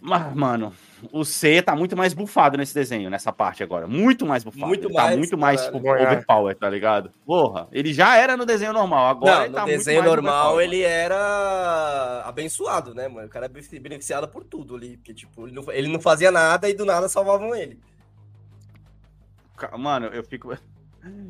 [0.00, 0.72] Mas, mano,
[1.12, 3.86] o C tá muito mais bufado nesse desenho, nessa parte agora.
[3.86, 4.66] Muito mais bufado.
[4.66, 7.10] Muito Ele tá mais, muito mais tipo, overpower, tá ligado?
[7.24, 10.82] Porra, ele já era no desenho normal, agora Não, ele no tá desenho normal ele
[10.82, 13.26] era abençoado, né, mano?
[13.26, 16.68] O cara é beneficiado por tudo ali, porque, tipo, ele não, ele não fazia nada
[16.68, 17.78] e do nada salvavam ele.
[19.78, 20.56] Mano, eu fico.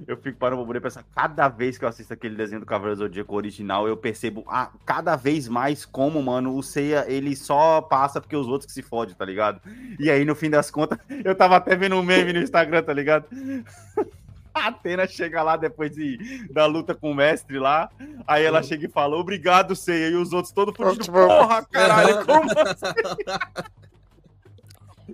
[0.06, 2.96] Eu fico parando pra poder pensar, cada vez que eu assisto aquele desenho do Cavaleiro
[2.96, 7.80] do Zodíaco original, eu percebo ah, cada vez mais como, mano, o Seiya, ele só
[7.80, 9.60] passa porque os outros que se fodem, tá ligado?
[9.98, 12.92] E aí, no fim das contas, eu tava até vendo um meme no Instagram, tá
[12.92, 13.26] ligado?
[14.54, 17.90] A Atena chega lá depois de, da luta com o mestre lá,
[18.26, 22.24] aí ela chega e fala, obrigado, Seiya, e os outros todos fudidos, Tipo, porra, caralho,
[22.24, 22.48] como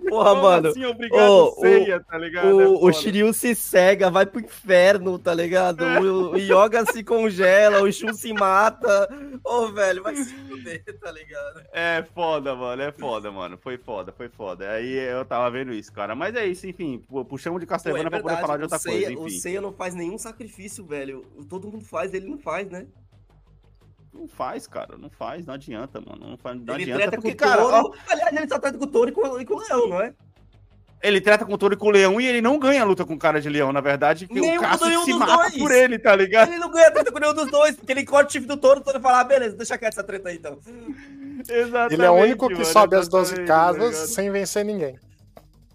[0.09, 0.69] Porra, mano.
[0.69, 2.61] assim, obrigado, Ô, o- ceia, tá ligado?
[2.61, 2.93] É O, o foda.
[2.93, 5.83] Shiryu se cega, vai pro inferno, tá ligado?
[5.83, 9.07] O, o Yoga se congela, o Shun se mata.
[9.43, 11.61] Ô, velho, vai se fuder, tá ligado?
[11.71, 13.57] É foda, mano, é foda, mano.
[13.61, 14.69] Foi foda, foi foda.
[14.71, 16.15] Aí eu tava vendo isso, cara.
[16.15, 16.99] Mas é isso, enfim.
[17.07, 19.27] pu- Puxamos de Pô, é Castlevania pra poder falar de outra o Seiya, coisa, O
[19.27, 19.39] enfim.
[19.39, 21.25] Seiya não faz nenhum sacrifício, velho.
[21.49, 22.85] Todo mundo faz, ele não faz, né?
[24.13, 26.29] Não faz, cara, não faz, não adianta, mano.
[26.29, 27.01] Não, faz, não ele adianta.
[27.01, 27.97] treta Porque, com o cara, ó, touro.
[28.07, 30.13] Aliás, ele só treta com o touro e com, e com o leão, não é?
[31.01, 33.03] ele trata com o touro e com o leão e ele não ganha a luta
[33.03, 34.25] com o cara de leão, na verdade.
[34.25, 35.57] Que Nenhum o Cássio nenhum se dos mata dois.
[35.57, 36.47] por ele, tá ligado?
[36.49, 38.79] Ele não ganha treta com nenhum dos dois, porque ele corta o chifre do touro,
[38.79, 40.57] o touro fala, ah, beleza, deixa quieto essa treta aí, então.
[41.49, 41.93] Exatamente.
[41.95, 44.07] Ele é o único que mano, sobe as 12 exatamente, tá casas ligado?
[44.07, 44.95] sem vencer ninguém.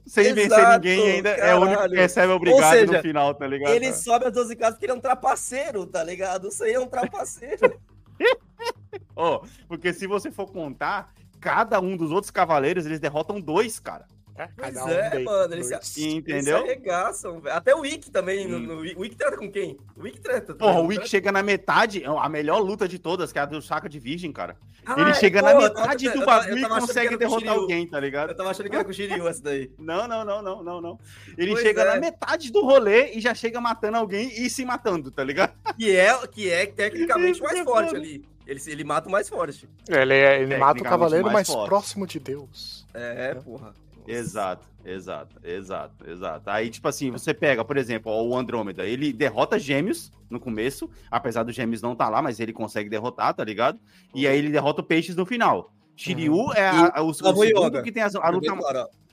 [0.07, 1.97] sem vencer Exato, ninguém e ainda é o único que caralho.
[2.01, 3.75] recebe obrigado seja, no final, tá ligado?
[3.75, 6.49] Ele sobe as 12 casas porque ele é um trapaceiro, tá ligado?
[6.49, 7.79] Isso aí é um trapaceiro.
[9.15, 14.07] Ó, porque se você for contar, cada um dos outros cavaleiros, eles derrotam dois, cara.
[14.39, 16.37] É, Pois cada um é, mano, eles se, Entendeu?
[16.37, 17.57] eles se arregaçam, velho.
[17.57, 18.47] Até o Wick também.
[18.47, 19.77] No, no, o Wick treta com quem?
[19.97, 20.55] O Wick treta.
[20.55, 20.87] tá Porra, o?
[20.87, 23.89] Wick chega na metade, é a melhor luta de todas, que é a do Saca
[23.89, 24.57] de Virgem, cara.
[24.87, 27.55] Ah, Ele é, chega porra, na tava- metade do tava- eu bagulho e consegue derrotar
[27.55, 28.31] alguém, tá ligado?
[28.31, 29.71] Eu tava achando que era com o Shiryu essa daí.
[29.79, 30.99] Não, não, não, não, não, não.
[31.37, 31.85] Ele Pois chega é.
[31.95, 35.53] na metade do rolê e já chega matando alguém e se matando, tá ligado?
[35.77, 38.25] Que é, que é tecnicamente o mais é forte ali.
[38.47, 39.69] Ele, ele mata o mais forte.
[39.89, 42.87] Ele, é- ele mata o cavaleiro mais mais próximo de Deus.
[42.95, 43.75] É, porra.
[44.11, 46.51] Exato, exato, exato, exato.
[46.51, 50.91] Aí, tipo assim, você pega, por exemplo, ó, o Andrômeda, ele derrota gêmeos no começo,
[51.11, 53.79] apesar dos gêmeos não tá lá, mas ele consegue derrotar, tá ligado?
[54.15, 55.73] E aí ele derrota o Peixes no final.
[55.95, 58.53] Shiryu é a- a- o, o segundo que tem a Tá luta.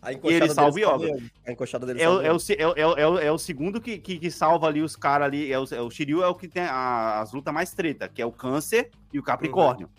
[0.02, 1.24] A ele encoxada salva o Yoga.
[1.48, 3.38] A encoxada dele É o, é, o, é, o- é, o- é o- é o
[3.40, 5.52] segundo que, que, que salva ali os caras ali.
[5.52, 8.22] É o, é o Shiryu é o que tem a- as lutas mais treta, que
[8.22, 9.90] é o Câncer e o Capricórnio.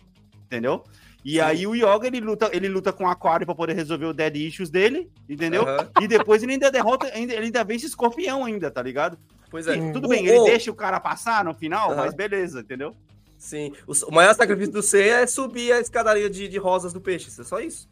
[0.45, 0.81] Entendeu?
[1.29, 4.13] E aí o Yoga ele luta, ele luta com o Aquário pra poder resolver o
[4.13, 5.67] Dead Issues dele, entendeu?
[5.67, 5.89] Aham.
[5.99, 9.19] E depois ele ainda derrota, ainda, ele ainda vence Escorpião ainda, tá ligado?
[9.51, 9.75] Pois é.
[9.75, 12.05] E tudo bem, ele deixa o cara passar no final, Aham.
[12.05, 12.95] mas beleza, entendeu?
[13.37, 13.73] Sim.
[13.85, 17.29] O, maior sacrifício do C é subir a escadaria de, de rosas do peixe.
[17.37, 17.89] É só isso.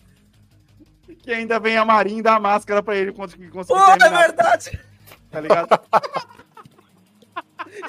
[1.19, 4.09] Que ainda vem a Marinha e dá a máscara pra ele conseguir conseguir Pô, é
[4.09, 4.79] verdade!
[5.29, 5.67] tá ligado?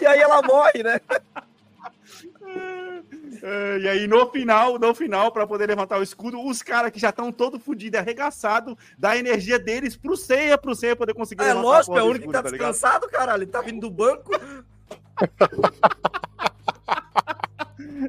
[0.01, 1.01] E aí ela morre, né?
[3.49, 6.99] É, e aí, no final, no final, pra poder levantar o escudo, os caras que
[6.99, 11.45] já estão todo fodidos, arregaçados, dá a energia deles pro Ceia, pro Ceia poder conseguir
[11.45, 12.73] É levantar a lógico, porra é o do único que tá ligado?
[12.73, 13.45] descansado, caralho.
[13.45, 14.33] Ele tá vindo do banco.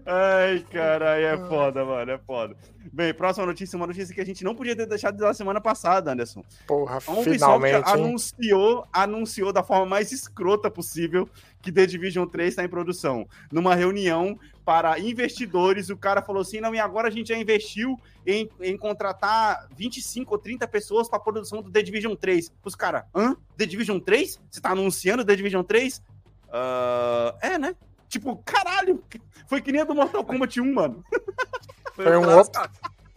[0.06, 2.56] Ai, caralho, é foda, mano, é foda.
[2.92, 6.12] Bem, próxima notícia, uma notícia que a gente não podia ter deixado da semana passada,
[6.12, 6.44] Anderson.
[6.66, 7.76] Porra, A Ubisoft finalmente.
[7.76, 7.84] hein?
[7.86, 11.30] anunciou, anunciou da forma mais escrota possível
[11.62, 13.28] que The Division 3 está em produção.
[13.52, 18.00] Numa reunião para investidores, o cara falou assim: não, e agora a gente já investiu
[18.26, 22.52] em, em contratar 25 ou 30 pessoas para a produção do The Division 3.
[22.64, 23.36] Os caras, hã?
[23.58, 24.40] The Division 3?
[24.50, 26.02] Você tá anunciando The Division 3?
[26.50, 27.76] Ah, é, né?
[28.08, 29.04] Tipo, caralho,
[29.48, 31.04] foi que nem a do Mortal Kombat 1, mano.
[31.96, 32.70] Foi um clássico.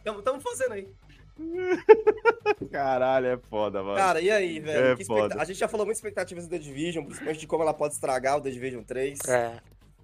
[0.03, 0.89] Tamo, tamo fazendo aí.
[2.73, 3.97] Caralho, é foda, mano.
[3.97, 4.99] Cara, e aí, velho?
[4.99, 5.41] É foda.
[5.41, 8.39] A gente já falou muitas expectativas do The Division, principalmente de como ela pode estragar
[8.39, 9.19] o The Division 3.
[9.29, 9.61] É.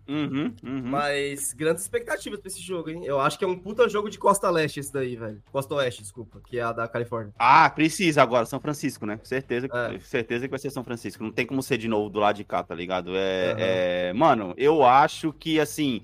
[0.08, 0.82] Uhum, uhum.
[0.84, 3.02] Mas grandes expectativas pra esse jogo, hein?
[3.04, 5.42] Eu acho que é um puta jogo de Costa Leste esse daí, velho.
[5.50, 7.32] Costa Oeste, desculpa, que é a da Califórnia.
[7.38, 9.18] Ah, precisa agora, São Francisco, né?
[9.24, 9.98] Certeza, que- É.
[10.00, 11.22] certeza que vai ser São Francisco.
[11.24, 13.16] Não tem como ser de novo do lado de cá, tá ligado?
[13.16, 13.60] É, Aham.
[13.60, 16.02] é- Mano, eu acho que, assim,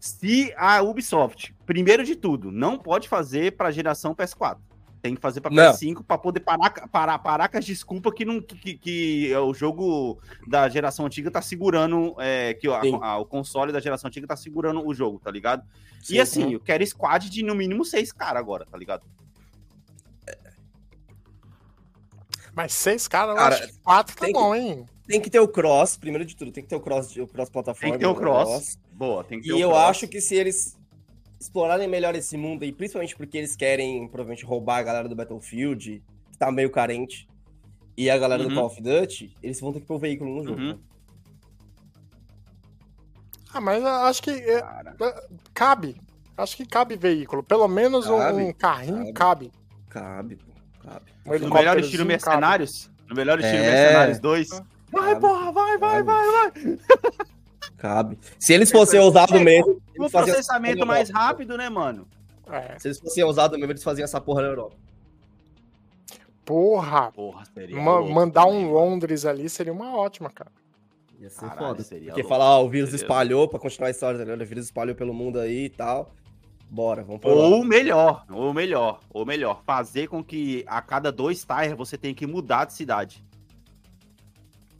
[0.00, 4.58] se a Ubisoft, primeiro de tudo, não pode fazer pra geração PS4.
[5.04, 5.70] Tem que fazer pra Não.
[5.70, 9.52] PS5 pra poder parar, parar, parar com as desculpas que, não, que, que é o
[9.52, 12.14] jogo da geração antiga tá segurando.
[12.18, 12.98] É, que o- Sim.
[13.02, 15.62] a- o console da geração antiga tá segurando o jogo, tá ligado?
[16.02, 19.04] Sim, e assim, eu quero squad de no mínimo seis caras agora, tá ligado?
[22.54, 24.86] Mas seis caras, eu Cara, acho que quatro tá tem que- bom, hein?
[25.06, 27.50] Tem que ter o cross, primeiro de tudo, tem que ter o cross, o cross
[27.50, 27.82] plataforma.
[27.82, 28.78] Tem que ter o né, cross.
[28.90, 29.82] Boa, tem que ter E o eu cross.
[29.90, 30.78] acho que se eles
[31.40, 36.02] explorarem melhor esse mundo, e principalmente porque eles querem provavelmente roubar a galera do Battlefield,
[36.30, 37.26] que tá meio carente,
[37.96, 38.48] e a galera Uhum.
[38.48, 40.60] do Call of Duty, eles vão ter que pôr o veículo no jogo.
[40.60, 40.68] Uhum.
[40.72, 40.78] né?
[43.52, 44.96] Ah, mas eu acho que é, Cara,
[45.52, 45.96] cabe.
[46.36, 47.42] Acho que cabe veículo.
[47.44, 49.52] Pelo menos um- Cabe, um carrinho cabe.
[49.88, 50.34] cabe.
[50.34, 51.12] Cabe, pô, cabe.
[51.46, 52.08] No melhor estilo cabe.
[52.08, 52.90] Mercenários?
[53.08, 53.70] No melhor estilo É.
[53.70, 54.48] Mercenários 2?
[54.90, 56.06] Vai, Cabe, porra, vai, vai, cabe.
[56.06, 57.18] vai, vai.
[57.76, 58.18] Cabe.
[58.38, 59.80] Se eles fossem ousados mesmo.
[59.98, 61.26] Um processamento mais Europa.
[61.26, 62.06] rápido, né, mano?
[62.50, 62.78] É.
[62.78, 64.76] Se eles fossem ousados mesmo, eles faziam essa porra na Europa.
[66.44, 67.76] Porra, Porra, seria.
[67.80, 68.72] ma- louco mandar também, um.
[68.72, 70.50] Londres ali seria uma ótima, cara.
[71.18, 71.82] Ia ser Caralho, foda.
[71.82, 72.28] seria Porque louco.
[72.36, 74.42] falar, ó, o vírus Seria espalhou pra continuar a história, ligado?
[74.42, 76.12] O vírus espalhou pelo mundo aí e tal.
[76.68, 77.30] Bora, vamos pra.
[77.30, 82.14] Ou melhor, ou melhor, ou melhor, fazer com que a cada dois tires você tenha
[82.14, 83.24] que mudar de cidade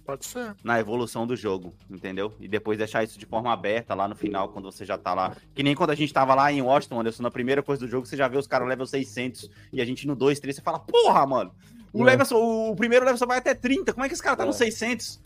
[0.05, 0.55] Pode ser.
[0.62, 2.33] na evolução do jogo, entendeu?
[2.38, 5.35] E depois deixar isso de forma aberta lá no final, quando você já tá lá.
[5.55, 8.07] Que nem quando a gente tava lá em Washington, Anderson, na primeira coisa do jogo,
[8.07, 10.79] você já vê os caras level 600 e a gente no 2, 3, você fala,
[10.79, 11.55] porra, mano,
[11.93, 12.05] o, É.
[12.17, 14.47] level, o primeiro level só vai até 30, como é que esse cara tá É.
[14.47, 15.21] no 600?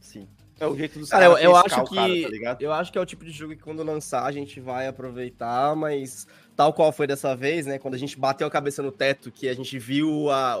[0.00, 0.26] Sim.
[0.60, 2.40] É o jeito dos Cara, eu, caras eu pescar acho o cara, que.
[2.40, 4.86] tá eu acho que é o tipo de jogo que quando lançar a gente vai
[4.86, 7.78] aproveitar, mas tal qual foi dessa vez, né?
[7.80, 10.58] Quando a gente bateu a cabeça no teto, que a gente viu a.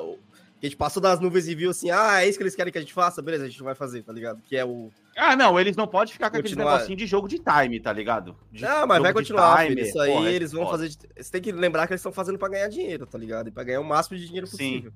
[0.62, 2.72] Que a gente passou das nuvens e viu assim, ah, é isso que eles querem
[2.72, 4.40] que a gente faça, beleza, a gente vai fazer, tá ligado?
[4.42, 4.92] Que é o.
[5.16, 8.36] Ah, não, eles não podem ficar com aquele negocinho de jogo de time, tá ligado?
[8.52, 9.80] De Não, mas vai continuar, filho.
[9.80, 10.78] Isso aí porra, é eles vão foda.
[10.78, 10.96] fazer.
[11.18, 13.48] Você tem que lembrar que eles estão fazendo pra ganhar dinheiro, tá ligado?
[13.48, 14.52] E pra ganhar o máximo de dinheiro Sim.
[14.56, 14.92] possível.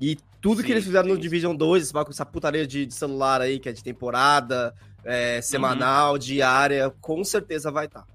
[0.00, 1.20] E tudo Sim, que eles fizeram no sim.
[1.20, 5.36] Division 2, esse bagulho- essa putaria de, de celular aí, que é de temporada, é,
[5.36, 5.42] Uhum.
[5.42, 8.06] semanal, diária, com certeza vai tá.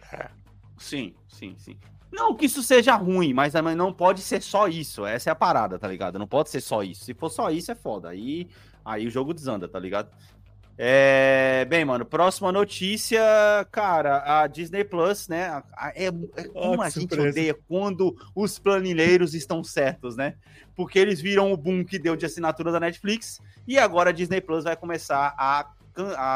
[0.00, 0.32] estar.
[0.78, 1.76] Sim, sim, sim.
[2.16, 5.04] Não que isso seja ruim, mas também não pode ser só isso.
[5.04, 6.18] Essa é a parada, tá ligado?
[6.18, 7.04] Não pode ser só isso.
[7.04, 8.08] Se for só isso, é foda.
[8.08, 8.48] Aí,
[8.84, 10.08] aí o jogo desanda, tá ligado?
[10.78, 13.18] É, bem, mano, próxima notícia,
[13.72, 15.46] cara, a Disney Plus, né?
[15.48, 17.30] a- a- é, é como a que gente surpresa.
[17.30, 20.34] odeia quando os planilheiros estão certos, né?
[20.74, 24.42] Porque eles viram o boom que deu de assinatura da Netflix e agora a Disney
[24.42, 25.66] Plus vai começar a,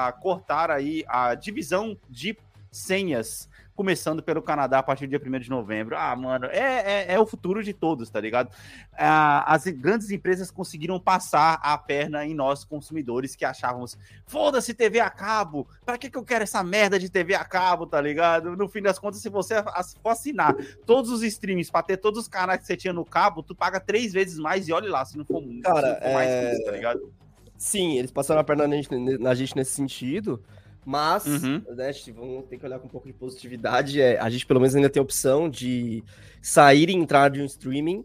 [0.09, 2.35] a cortar aí a divisão de
[2.73, 3.47] senhas,
[3.81, 5.97] começando pelo Canadá a partir do dia 1 de novembro.
[5.97, 8.51] Ah, mano, é, é, é o futuro de todos, tá ligado?
[8.93, 15.01] Ah, as grandes empresas conseguiram passar a perna em nós, consumidores, que achávamos, foda-se TV
[15.01, 18.55] a cabo, pra que, que eu quero essa merda de TV a cabo, tá ligado?
[18.55, 19.63] No fim das contas, se você
[20.03, 23.43] for assinar todos os streams pra ter todos os canais que você tinha no cabo,
[23.43, 26.13] tu paga três vezes mais e olha lá, se não for, se Cara, não for
[26.13, 27.11] mais é- isso, tá ligado?
[27.57, 30.43] Sim, eles passaram a perna na gente, na gente nesse sentido,
[30.85, 31.63] mas Uhum.
[31.77, 34.01] né, vamos ter que olhar com um pouco de positividade.
[34.01, 36.03] É, a gente pelo menos ainda tem a opção de
[36.43, 38.05] sair e entrar de um streaming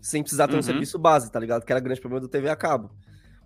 [0.00, 0.60] sem precisar ter Uhum.
[0.60, 1.64] um serviço base, tá ligado?
[1.64, 2.90] Que era o grande problema do TV a cabo.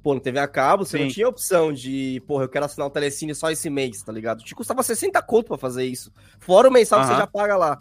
[0.03, 1.15] Pô, no TV a cabo, você não Sim.
[1.15, 4.43] tinha opção de, porra, eu quero assinar o Telecine só esse mês, tá ligado?
[4.43, 6.13] Te custava 60 conto pra fazer isso.
[6.41, 7.81] Fora o mensal que você já paga lá.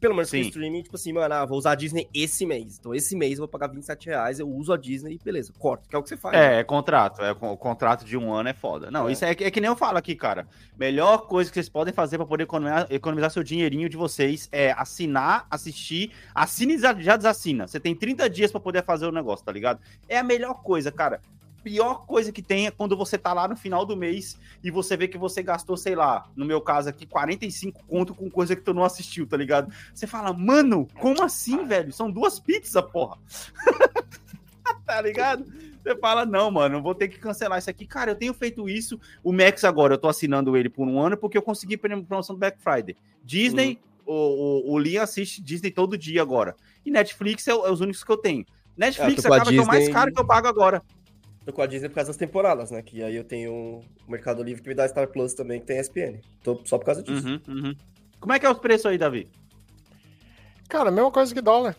[0.00, 0.40] Pelo menos Sim.
[0.40, 2.78] streaming, tipo assim, mano, ah, vou usar a Disney esse mês.
[2.78, 5.88] Então esse mês eu vou pagar 27 reais, eu uso a Disney e beleza, corto,
[5.88, 6.36] que é o que você faz.
[6.36, 6.56] né?
[6.56, 7.20] É, é contrato.
[7.22, 8.90] É, o contrato de um ano é foda.
[8.90, 9.12] Não, É.
[9.12, 10.46] isso é, que- é que nem eu falo aqui, cara.
[10.78, 14.70] Melhor coisa que vocês podem fazer pra poder economizar, economizar seu dinheirinho de vocês é
[14.72, 17.66] assinar, assistir, assina e já, desassina.
[17.66, 19.80] Você tem 30 dias pra poder fazer o negócio, tá ligado?
[20.08, 21.20] É a melhor coisa, cara.
[21.62, 24.96] Pior coisa que tem é quando você tá lá no final do mês e você
[24.96, 28.62] vê que você gastou, sei lá, no meu caso aqui, 45 conto com coisa que
[28.62, 29.72] tu não assistiu, tá ligado?
[29.92, 31.92] Você fala, mano, como assim, velho?
[31.92, 33.18] São duas pizzas, porra.
[34.86, 35.44] tá ligado?
[35.82, 37.86] Você fala, não, mano, vou ter que cancelar isso aqui.
[37.86, 39.00] Cara, eu tenho feito isso.
[39.22, 42.38] O Max agora, eu tô assinando ele por um ano porque eu consegui promoção do
[42.38, 42.96] Black Friday.
[43.24, 44.12] Disney, o,
[44.70, 46.54] o, o Lee assiste Disney todo dia agora.
[46.84, 48.44] E Netflix é, o- é os únicos que eu tenho.
[48.76, 50.82] Netflix tô com a acaba que é o mais Disney- caro que eu pago agora.
[51.48, 52.82] Tô com a Disney por causa das temporadas, né?
[52.82, 55.78] Que aí eu tenho o Mercado Livre que me dá Star Plus também, que tem
[55.78, 56.20] ESPN.
[56.42, 57.26] Tô só por causa disso.
[57.26, 57.74] Uhum, uhum.
[58.20, 59.26] Como é que é os preços aí, Davi?
[60.68, 61.74] Cara, mesma coisa que dólar.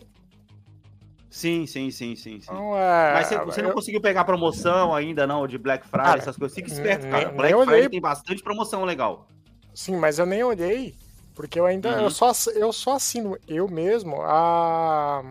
[1.30, 2.48] Sim, sim, sim, sim, sim.
[2.50, 6.04] Então, é, Mas você, você não eu- conseguiu pegar promoção ainda, não, de Black Friday,
[6.04, 6.52] Cara, essas coisas.
[6.56, 7.30] Fica esperto, cara.
[7.30, 7.72] Black olhei.
[7.74, 9.28] Friday tem bastante promoção legal.
[9.72, 10.96] Sim, mas eu nem olhei,
[11.36, 12.00] porque eu ainda Uhum.
[12.06, 15.22] eu, só, eu só assino eu mesmo a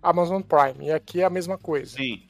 [0.00, 0.86] Amazon Prime.
[0.86, 1.96] E aqui é a mesma coisa.
[1.96, 2.22] Sim.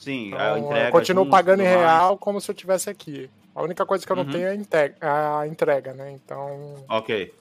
[0.00, 0.90] Sim, Então, a eu entrega.
[0.92, 3.28] continuo junto, pagando em real como se eu tivesse aqui.
[3.54, 4.30] A única coisa que eu não Uhum.
[4.30, 4.96] tenho é a entrega,
[5.40, 6.10] a entrega, né?
[6.12, 7.34] Então, Ok.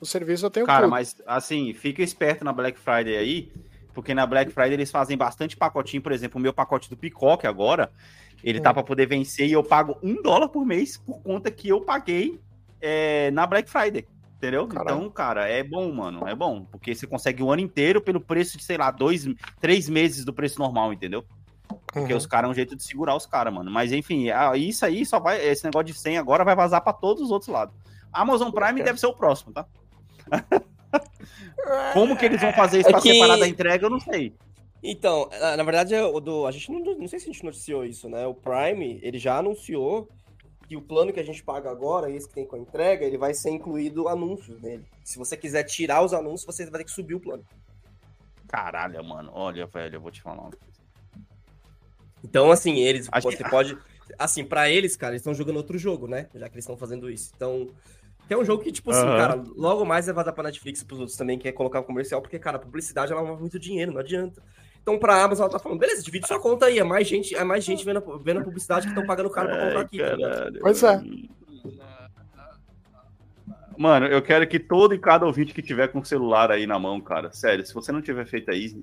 [0.00, 0.90] o serviço eu tenho Cara, tudo.
[0.90, 3.52] mas assim, fica esperto na Black Friday aí,
[3.94, 7.46] Porque na Black Friday eles fazem bastante pacotinho, por exemplo, o meu pacote do Picoque
[7.46, 7.90] agora,
[8.42, 8.74] ele tá Hum.
[8.74, 12.40] para poder vencer e eu pago um dólar por mês por conta que eu paguei
[12.80, 14.06] é, na Black Friday.
[14.38, 14.66] Entendeu?
[14.66, 14.96] Caralho.
[14.96, 16.26] Então, cara, é bom, mano.
[16.26, 16.64] É bom.
[16.64, 19.24] Porque você consegue o ano inteiro pelo preço de, sei lá, dois,
[19.60, 21.22] três meses do preço normal, entendeu?
[21.92, 22.18] Porque Uhum.
[22.18, 23.70] os caras é um jeito de segurar os caras, mano.
[23.70, 24.26] Mas enfim,
[24.56, 25.44] isso aí só vai.
[25.46, 27.74] Esse negócio de 100 agora vai vazar pra todos os outros lados.
[28.12, 29.66] Amazon Prime deve ser o próximo, tá?
[31.92, 34.34] Como que eles vão fazer isso É pra que- separar da entrega, eu não sei.
[34.82, 38.08] Então, na verdade, o do, a gente não, não sei se a gente noticiou isso,
[38.08, 38.26] né?
[38.26, 40.08] O Prime, ele já anunciou
[40.66, 43.16] que o plano que a gente paga agora, esse que tem com a entrega, ele
[43.16, 44.84] vai ser incluído anúncios nele.
[45.04, 47.44] Se você quiser tirar os anúncios, você vai ter que subir o plano.
[48.48, 49.30] Caralho, mano.
[49.32, 50.50] Olha, velho, eu vou te falar.
[52.24, 53.76] Então, assim, eles, Acho você que- pode...
[54.18, 56.26] Assim, pra eles, cara, eles estão jogando outro jogo, né?
[56.34, 57.32] Já que eles estão fazendo isso.
[57.34, 57.68] Então,
[58.28, 59.16] que é um jogo que, tipo assim, Aham.
[59.16, 61.84] cara, logo mais vai vazar pra Netflix e pros outros também, que é colocar o
[61.84, 64.42] comercial, porque, cara, a publicidade, ela move muito dinheiro, não adianta.
[64.82, 67.44] Então, pra Amazon, ela tá falando, beleza, divide sua conta aí, é mais gente, é
[67.44, 70.14] mais gente vendo, a- vendo a publicidade que estão pagando caro pra comprar aqui, tá
[70.16, 70.58] ligado?
[70.60, 71.00] Pois é.
[73.78, 76.78] Mano, eu quero que todo e cada ouvinte que tiver com o celular aí na
[76.78, 78.74] mão, cara, sério, se você não tiver feito aí,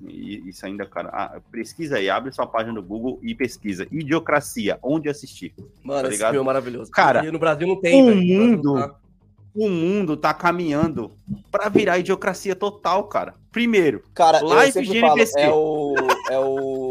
[0.46, 3.86] isso ainda, cara, ah, pesquisa aí, abre sua página do Google e pesquisa.
[3.90, 5.54] Idiocracia, onde assistir.
[5.82, 6.90] Mano, Tá esse filme é maravilhoso.
[6.90, 8.40] Cara, E no Brasil não tem, o velho.
[8.40, 8.94] Mundo- tá.
[9.52, 11.10] O mundo tá caminhando
[11.50, 13.34] pra virar idiocracia total, cara.
[13.50, 15.94] Primeiro, Cara, Live de falo, é o...
[16.30, 16.89] É o...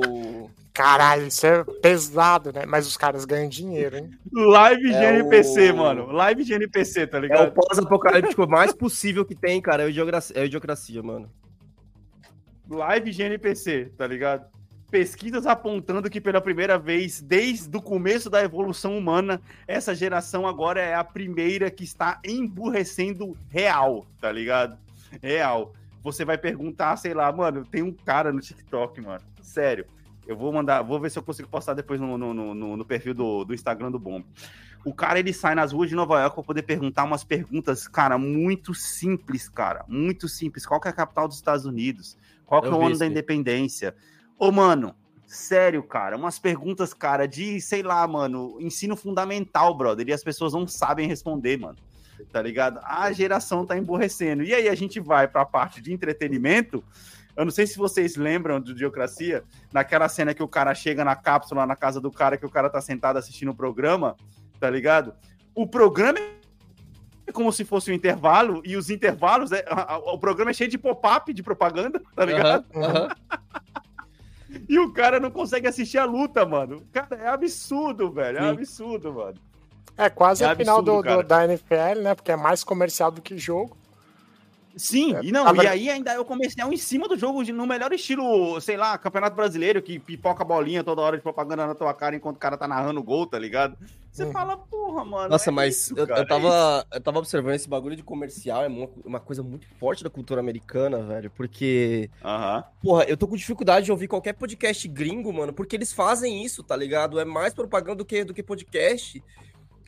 [0.83, 2.65] Caralho, isso é pesado, né?
[2.65, 4.09] Mas os caras ganham dinheiro, hein?
[4.31, 6.05] live de É NPC, o- mano.
[6.09, 7.51] Live de NPC, tá É o ligado?
[7.51, 9.83] pós-apocalíptico mais possível que tem, cara.
[9.83, 11.29] É o idiocracia, é idiocracia mano.
[12.69, 14.47] Live de NPC, tá ligado?
[14.89, 20.79] Pesquisas apontando que pela primeira vez, desde o começo da evolução humana, essa geração agora
[20.79, 24.77] é a primeira que está emburrecendo real, tá ligado?
[25.21, 25.73] Real.
[26.01, 29.21] Você vai perguntar, sei lá, mano, tem um cara no TikTok, mano.
[29.41, 29.85] Sério.
[30.29, 33.15] Eu vou mandar, vou ver se eu consigo postar depois no, no, no, no- perfil
[33.15, 34.23] do, do Instagram do Bomb.
[34.85, 38.15] O cara, ele sai nas ruas de Nova York pra poder perguntar umas perguntas, cara,
[38.15, 39.83] muito simples, cara.
[39.87, 40.67] Muito simples.
[40.67, 42.15] Qual que é a capital dos Estados Unidos?
[42.45, 43.95] Qual que é o ano da independência?
[44.37, 44.93] Ô, mano,
[45.25, 50.53] sério, cara, umas perguntas, cara, de, sei lá, mano, ensino fundamental, brother, e as pessoas
[50.53, 51.77] não sabem responder, mano.
[52.31, 52.79] Tá ligado?
[52.83, 54.43] A geração tá emborrecendo.
[54.43, 56.83] E aí a gente vai pra parte de entretenimento.
[57.39, 61.15] Eu não sei se vocês lembram do Diocracia, naquela cena que o cara chega na
[61.15, 64.17] cápsula na casa do cara, que o cara tá sentado assistindo o programa,
[64.59, 65.13] tá ligado?
[65.55, 66.19] O programa
[67.25, 70.53] é como se fosse um intervalo, e os intervalos, é, a- a- o programa é
[70.53, 72.65] cheio de pop-up de propaganda, tá ligado?
[72.75, 73.09] Aham, aham.
[74.67, 76.83] E o cara não consegue assistir a luta, mano.
[76.91, 78.39] Cara, é absurdo, velho.
[78.39, 78.49] É Sim.
[78.49, 79.35] absurdo, mano.
[79.95, 81.21] É quase É a final absurdo, do, cara.
[81.21, 82.15] do- da NFL, né?
[82.15, 83.77] Porque é mais comercial do que jogo.
[84.75, 87.43] Sim, É, e não, a e aí ainda é o comercial em cima do jogo,
[87.51, 91.65] no melhor estilo, sei lá, Campeonato Brasileiro, que pipoca a bolinha toda hora de propaganda
[91.67, 93.75] na tua cara enquanto o cara tá narrando o gol, tá ligado?
[94.11, 94.31] Você Uhum.
[94.31, 95.29] fala, porra, mano.
[95.29, 98.03] Nossa, é mas isso, eu, cara, eu, é tava, eu tava observando esse bagulho de
[98.03, 101.29] comercial, é uma, uma coisa muito forte da cultura americana, velho.
[101.31, 102.27] Porque, isso.
[102.27, 102.63] Aham.
[102.81, 106.63] porra, eu tô com dificuldade de ouvir qualquer podcast gringo, mano, porque eles fazem isso,
[106.63, 107.19] tá ligado?
[107.19, 109.23] É mais propaganda do que, do que podcast.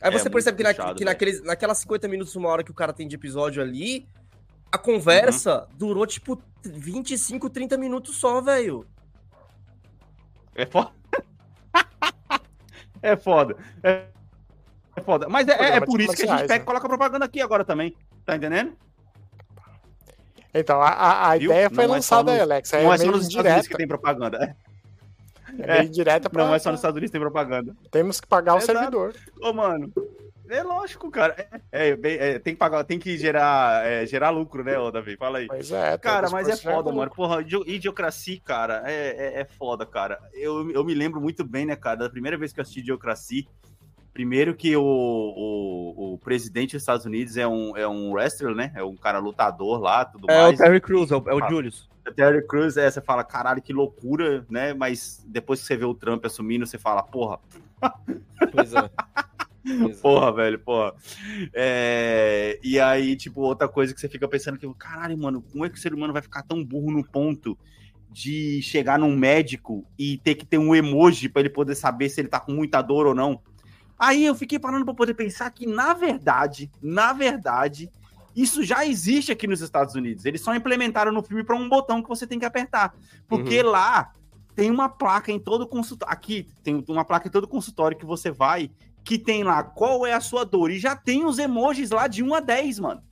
[0.00, 1.10] Aí É você percebe que, na, puxado, que velho.
[1.12, 4.06] naqueles, naquelas 50 minutos, uma hora que o cara tem de episódio ali,
[4.72, 5.76] a conversa Uhum.
[5.76, 8.86] durou, tipo, 25, 30 minutos só, velho.
[10.54, 10.90] É foda.
[13.02, 13.56] é foda.
[13.82, 14.06] É,
[14.96, 15.28] é foda.
[15.28, 16.64] Mas é, é de por isso que a gente pega e né?
[16.64, 17.96] coloca propaganda aqui agora também.
[18.24, 18.76] Tá entendendo?
[20.54, 21.50] Então, a, a, Viu?
[21.50, 22.72] ideia foi Não é lançada aí, nos- Alex.
[22.72, 24.56] É não é só nos Estados Unidos que tem propaganda.
[25.58, 27.74] É meio indireta pra, Não é só nos Estados Unidos que tem propaganda.
[27.90, 28.78] Temos que pagar o Exato.
[28.78, 29.14] servidor.
[29.42, 29.92] Ô, mano.
[30.48, 31.34] É lógico, cara.
[31.70, 35.16] É, é, é, tem que pagar, tem que gerar, é, gerar lucro, né, ô Davi?
[35.16, 35.46] Fala aí.
[35.46, 35.96] Pois é.
[35.98, 37.10] Cara, mas é foda, mano.
[37.10, 40.18] Porra, idi- idiocracia, cara, é, é, é foda, cara.
[40.34, 43.44] Eu, eu me lembro muito bem, né, cara, da primeira vez que eu assisti idiocracia.
[44.12, 48.70] Primeiro que o, o, o presidente dos Estados Unidos é um, é um wrestler, né?
[48.74, 50.60] É um cara lutador lá, tudo É mais.
[50.60, 51.48] o Terry Crews, é o, é o Ah.
[51.48, 51.88] Julius.
[52.06, 54.74] O Terry Crews, é, você fala, caralho, que loucura, né?
[54.74, 57.38] Mas depois que você vê o Trump assumindo, você fala, porra,
[58.52, 58.90] Pois é.
[60.02, 60.94] Porra, velho, porra.
[61.52, 65.70] É, E aí, tipo, outra coisa que você fica pensando que, caralho, mano, como é
[65.70, 67.56] que o ser humano vai ficar tão burro no ponto
[68.10, 72.20] de chegar num médico e ter que ter um emoji pra ele poder saber se
[72.20, 73.40] ele tá com muita dor ou não?
[73.98, 77.88] Aí eu fiquei parando pra poder pensar que, na verdade, na verdade,
[78.34, 80.24] isso já existe aqui nos Estados Unidos.
[80.24, 82.94] Eles só implementaram no filme pra um botão que você tem que apertar.
[83.28, 84.12] Porque lá
[84.54, 86.12] tem uma placa em todo consultório.
[86.12, 88.70] Aqui tem uma placa em todo consultório que você vai
[89.04, 90.70] que tem lá qual é a sua dor.
[90.70, 93.02] E já tem os emojis lá de 1 a 10, mano.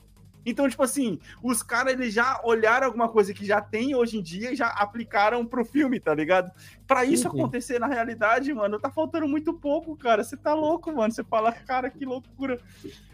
[0.46, 4.22] Então, tipo assim, os caras eles já olharam alguma coisa que já tem hoje em
[4.22, 6.50] dia e já aplicaram pro filme, tá ligado?
[6.86, 7.40] Pra isso Uhum.
[7.40, 10.24] acontecer na realidade, mano, tá faltando muito pouco, cara.
[10.24, 11.12] Você tá louco, mano.
[11.12, 12.58] Você fala, cara, que loucura.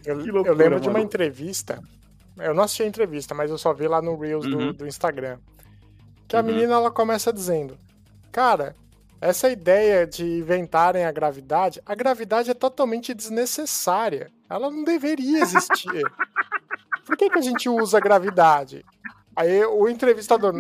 [0.05, 1.05] Eu, Que loucura, eu lembro de uma mano.
[1.05, 1.83] entrevista.
[2.39, 4.73] Eu não assisti a entrevista, mas eu só vi lá no Reels do- Uhum.
[4.73, 5.39] do, Instagram.
[6.29, 6.47] Que a Uhum.
[6.47, 7.77] menina ela começa dizendo:
[8.31, 8.77] Cara,
[9.21, 14.31] essa ideia de inventarem a gravidade, a gravidade é totalmente desnecessária.
[14.49, 16.03] Ela não deveria existir.
[17.07, 18.85] Por que, que a gente usa a gravidade?
[19.35, 20.53] Aí o entrevistador,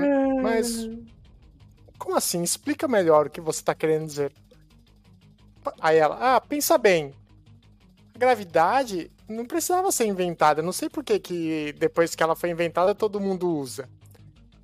[0.42, 0.88] mas
[1.98, 2.42] como assim?
[2.42, 4.32] Explica melhor o que você está querendo dizer.
[5.80, 7.12] Aí ela, ah, pensa bem.
[8.14, 10.62] A gravidade não precisava ser inventada.
[10.62, 13.88] Não sei por que, que depois que ela foi inventada todo mundo usa.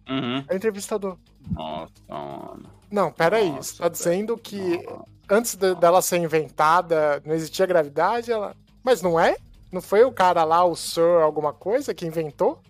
[0.09, 0.39] Uhum.
[0.49, 1.19] Aí o entrevistador,
[1.51, 2.71] Nossa, mano.
[2.91, 4.87] não, peraí, Nossa, você tá dizendo que
[5.29, 8.31] antes de- dela ser inventada não existia gravidade?
[8.33, 9.37] Ela, mas não é?
[9.71, 12.61] Não foi o cara lá, o Sir alguma coisa, que inventou?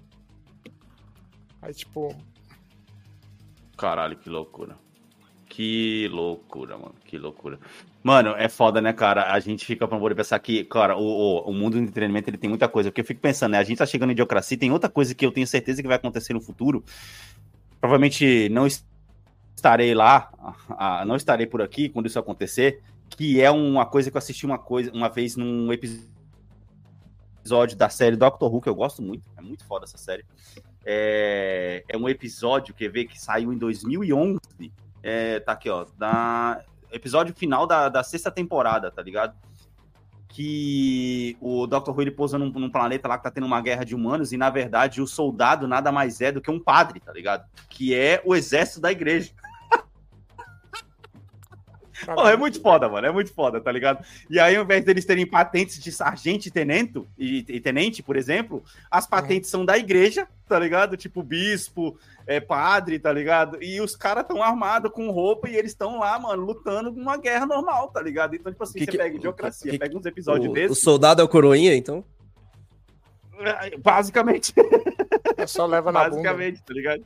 [1.60, 2.14] Aí tipo,
[3.76, 4.76] Caralho, que loucura.
[5.48, 6.94] Que loucura, mano.
[7.04, 7.58] Que loucura.
[8.02, 9.32] Mano, é foda, né, cara?
[9.32, 12.38] A gente fica pra poder pensar que, cara, o, o, o mundo do entretenimento ele
[12.38, 12.90] tem muita coisa.
[12.90, 13.58] Porque eu fico pensando, né?
[13.58, 15.96] A gente tá chegando em idiocracia, tem outra coisa que eu tenho certeza que vai
[15.98, 16.82] acontecer no futuro.
[17.82, 18.64] Provavelmente não
[19.56, 20.30] estarei lá,
[21.04, 22.80] não estarei por aqui quando isso acontecer.
[23.10, 26.06] Que é uma coisa que eu assisti uma coisa uma vez num episódio
[27.76, 29.28] da série Doctor Who, que eu gosto muito.
[29.36, 30.24] É muito foda essa série.
[30.84, 34.38] É, é um episódio, quer ver, que saiu em 2011.
[35.02, 35.84] É, tá aqui, ó.
[35.98, 39.34] Da, episódio final da, da sexta temporada, tá ligado?
[40.32, 41.90] Que o Dr.
[41.90, 44.36] Who ele pousa num, num planeta lá que tá tendo uma guerra de humanos e,
[44.36, 47.44] na verdade, o soldado nada mais é do que um padre, tá ligado?
[47.68, 49.30] Que é o exército da igreja.
[52.06, 53.06] Pô, é muito foda, mano.
[53.06, 54.04] É muito foda, tá ligado?
[54.30, 58.16] E aí, ao invés deles terem patentes de sargento e tenente, e, e tenente, por
[58.16, 60.96] exemplo, as patentes são da igreja, tá ligado?
[60.96, 63.62] Tipo, bispo, é, padre, tá ligado?
[63.62, 67.46] E os caras estão armados com roupa e eles estão lá, mano, lutando uma guerra
[67.46, 68.34] normal, tá ligado?
[68.34, 70.78] Então, tipo assim, Que você que- pega idiocracia, que- pega uns episódios O, o desses.
[70.80, 72.04] soldado é o coroinha, então?
[73.40, 74.52] É, Basicamente,
[75.36, 76.10] é só leva na bunda.
[76.16, 77.04] basicamente, tá ligado?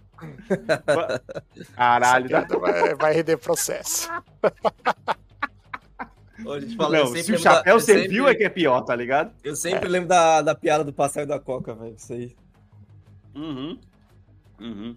[1.74, 4.10] Caralho, piada vai, vai render processo.
[6.48, 8.48] A gente fala, eu Não, se o da- chapéu eu serviu sempre- é que é
[8.50, 9.32] pior, tá ligado?
[9.42, 11.94] Eu sempre lembro da, da piada do e da coca, velho.
[11.96, 12.36] Isso aí.
[13.34, 13.78] Uhum.
[14.60, 14.96] Uhum.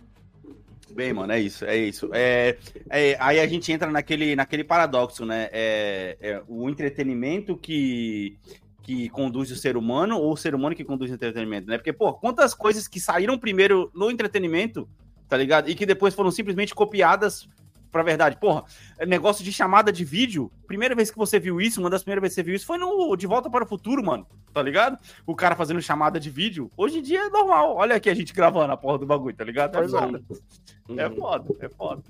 [0.91, 2.09] Bem, mano, é isso, é isso.
[2.13, 2.57] É,
[2.89, 5.47] é, aí a gente entra naquele, naquele paradoxo, né?
[5.51, 8.37] É, é o entretenimento que,
[8.81, 11.77] que conduz o ser humano ou o ser humano que conduz o entretenimento, né?
[11.77, 14.87] Porque, pô, quantas coisas que saíram primeiro no entretenimento,
[15.27, 15.69] tá ligado?
[15.69, 17.47] E que depois foram simplesmente copiadas
[17.91, 18.37] pra verdade.
[18.37, 18.63] Porra,
[19.07, 22.35] negócio de chamada de vídeo, primeira vez que você viu isso, uma das primeiras vezes
[22.35, 24.97] que você viu isso foi no De Volta para o Futuro, mano, tá ligado?
[25.25, 26.71] O cara fazendo chamada de vídeo.
[26.77, 27.75] Hoje em dia é normal.
[27.75, 29.75] Olha aqui a gente gravando a porra do bagulho, tá ligado?
[29.75, 29.99] É Pois é.
[29.99, 30.23] foda.
[30.97, 32.03] É foda, é foda.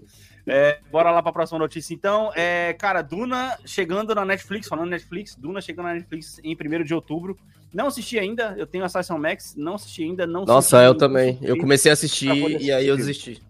[0.48, 2.32] É, bora lá pra próxima notícia, então.
[2.36, 6.94] É, cara, Duna chegando na Netflix, falando Netflix, Duna chegando na Netflix em 1 de
[6.94, 7.38] outubro.
[7.74, 11.38] Não assisti ainda, eu tenho a Assassin Max, não assisti ainda, não Nossa, eu também.
[11.42, 13.42] Eu comecei a assistir e aí eu desisti.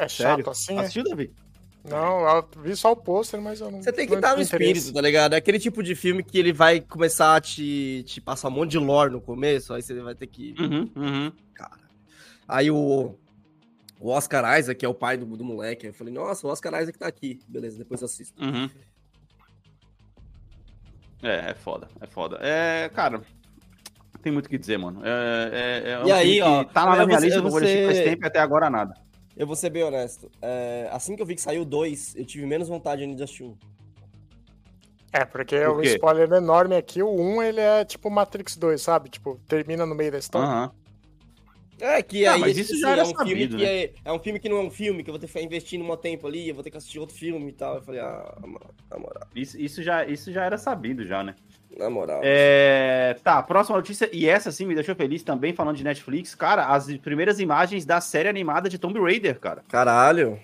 [0.00, 0.44] É Sério?
[0.44, 0.80] chato assim, é?
[0.80, 1.30] Assistiu, Davi?
[1.84, 3.82] Não, eu vi só o pôster, mas eu não.
[3.82, 4.72] Você tem que estar no tive interesse.
[4.72, 5.34] espírito, tá ligado?
[5.34, 8.70] É aquele tipo de filme que ele vai começar a te, te passar um monte
[8.70, 10.54] de lore no começo, aí você vai ter que.
[10.58, 11.32] Uhum, uhum.
[12.48, 13.14] Aí o,
[13.98, 16.80] o Oscar Isaac, que é o pai do, do moleque, eu falei, nossa, o Oscar
[16.80, 17.40] Isaac tá aqui.
[17.46, 18.42] Beleza, depois eu assisto.
[18.42, 18.68] Uhum.
[21.22, 22.38] É, é foda, é foda.
[22.40, 23.22] É, cara,
[24.22, 25.00] tem muito o que dizer, mano.
[25.04, 27.52] É, é, é um E aí, ó, que tá lá na minha lista, eu vou
[27.52, 28.94] vou assistir faz tempo e até agora nada.
[29.36, 30.30] Eu vou ser bem honesto.
[30.42, 33.44] é, assim que eu vi que saiu dois, eu tive menos vontade ainda de assistir
[33.44, 33.56] um.
[35.12, 39.08] É, porque Por o spoiler enorme aqui, o 1 ele é tipo Matrix 2, sabe?
[39.08, 40.46] Tipo, termina no meio da história.
[40.46, 40.70] Aham.
[41.80, 43.74] É, que Ah, aí mas isso assim, já era é um filme sabido, que né?
[43.84, 45.44] é, é um filme que não é um filme, que eu vou ter que ficar
[45.44, 47.76] investindo um tempo ali, eu vou ter que assistir outro filme e tal.
[47.76, 49.26] Eu falei, ah, na moral, na moral.
[49.34, 51.34] Isso, isso, já, isso já era sabido, já, né?
[51.76, 52.20] Na moral.
[52.22, 56.34] É, tá, próxima notícia, e essa sim me deixou feliz também, falando de Netflix.
[56.34, 59.62] Cara, as primeiras imagens da série animada de Tomb Raider, cara.
[59.68, 60.38] Caralho.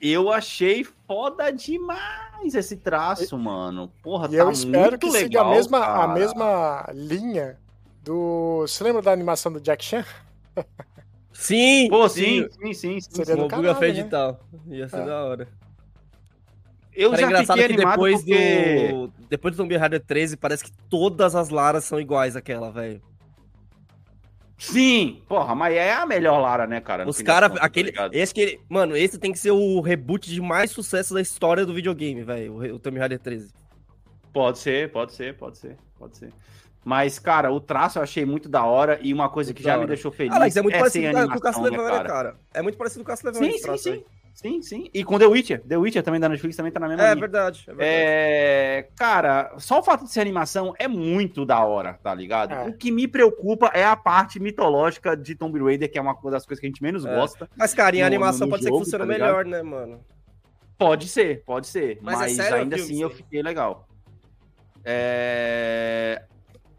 [0.00, 3.90] Eu achei foda demais esse traço, mano.
[4.02, 7.56] Porra, E tá eu espero muito que legal, siga a mesma, a mesma linha
[8.02, 8.62] do.
[8.62, 10.04] Você lembra da animação do Jack Chan?
[11.32, 11.88] Sim!
[11.88, 13.00] Pô, sim, sim, sim.
[13.00, 13.48] sim, Seria sim.
[13.48, 13.88] do né?
[13.98, 14.40] e tal.
[14.68, 15.04] Ia ser É.
[15.04, 15.48] da hora.
[16.94, 18.88] Eu é já engraçado fiquei que animado depois porque...
[18.90, 19.12] do.
[19.32, 23.00] Depois do Tomb Raider 13, parece que todas as Laras são iguais àquela, velho.
[24.58, 27.04] Sim, porra, mas é a melhor Lara, né, cara?
[27.04, 27.50] no Os caras.
[27.50, 27.92] tá aquele.
[27.92, 28.14] ligado?
[28.14, 28.60] esse que ele.
[28.68, 32.74] Mano, esse tem que ser o reboot de mais sucesso da história do videogame, velho.
[32.74, 33.54] O, Tomb Raider 13.
[34.34, 36.30] Pode ser, pode ser, pode ser, pode ser.
[36.84, 39.72] Mas, cara, o traço eu achei muito da hora e uma coisa Muito que já
[39.72, 39.88] me hora.
[39.88, 42.08] deixou feliz Alex, é muito é parecido com o né, Castlevania, cara?
[42.08, 42.36] cara?
[42.52, 43.48] É muito parecido com o Castlevania.
[43.48, 44.04] Sim, esse sim, traço aí.
[44.34, 44.60] Sim.
[44.60, 44.90] Sim, sim.
[44.92, 45.62] E com The Witcher.
[45.62, 47.20] The Witcher também da Netflix também tá na mesma É linha.
[47.20, 47.90] verdade, é verdade.
[47.90, 52.52] É, cara, só o fato de ser animação é muito da hora, tá ligado?
[52.54, 52.64] É.
[52.68, 56.44] O que me preocupa é a parte mitológica de Tomb Raider, que é uma das
[56.46, 57.14] coisas que a gente menos É.
[57.14, 57.48] gosta.
[57.56, 60.00] Mas, cara, em no- animação no pode ser jogo, que funcione tá melhor, né, mano?
[60.78, 61.98] Pode ser, pode ser.
[62.02, 63.16] Mas Mas, é sério ainda assim eu sim?
[63.16, 63.86] fiquei legal.
[64.84, 66.22] É...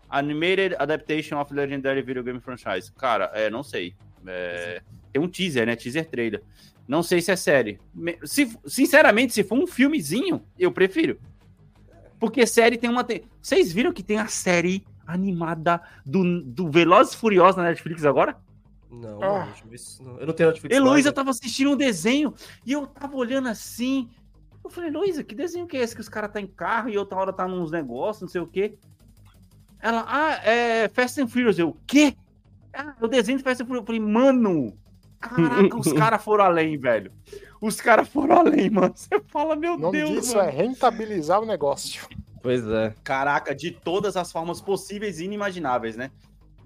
[0.09, 2.91] Animated Adaptation of Legendary Video Game Franchise.
[2.93, 3.95] Cara, é, não sei.
[4.27, 4.81] É,
[5.13, 5.75] Tem um teaser, né?
[5.75, 6.43] Teaser trailer.
[6.87, 7.79] Não sei se é série.
[8.25, 11.17] Se, sinceramente, se for um filmezinho, eu prefiro.
[12.19, 13.03] Porque série tem uma.
[13.03, 18.03] te- Vocês viram que tem a série animada do, do Velozes e Furiosos na Netflix
[18.03, 18.35] agora?
[18.89, 19.47] Não, Ah.
[19.65, 20.33] mano, eu não.
[20.33, 20.75] Tenho Netflix.
[20.75, 22.33] Heloísa tava assistindo um desenho
[22.65, 24.09] e eu tava olhando assim.
[24.63, 26.97] Eu falei, Heloísa, que desenho que é esse que os caras tá em carro e
[26.97, 28.75] outra hora tá nos negócios, não sei o quê?
[29.79, 31.59] Ela, ah, é Fast and Furious.
[31.59, 32.15] Eu, o quê?
[32.73, 33.81] Ah, é o desenho de Fast and Furious.
[33.81, 34.77] Eu falei, mano,
[35.29, 37.11] caraca, os caras foram além, velho.
[37.61, 38.93] Os caras foram além, mano.
[38.95, 40.49] Você fala, meu Deus, disso mano.
[40.49, 42.07] é rentabilizar o negócio.
[42.41, 42.93] Pois é.
[43.03, 46.11] Caraca, de todas as formas possíveis e inimagináveis, né?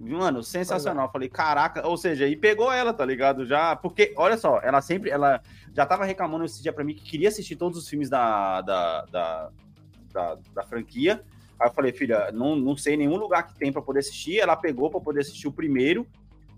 [0.00, 1.10] Mano, sensacional.
[1.10, 3.44] Falei, caraca, ou seja, e pegou ela, tá ligado?
[3.46, 5.40] Já, porque, olha só, ela sempre, ela
[5.74, 9.04] já tava reclamando esse dia pra mim que queria assistir todos os filmes da, da,
[9.06, 9.50] da,
[10.12, 11.22] da, da franquia.
[11.58, 14.38] Aí eu falei, filha, não, não sei nenhum lugar que tem pra poder assistir.
[14.38, 16.06] Ela pegou pra poder assistir o primeiro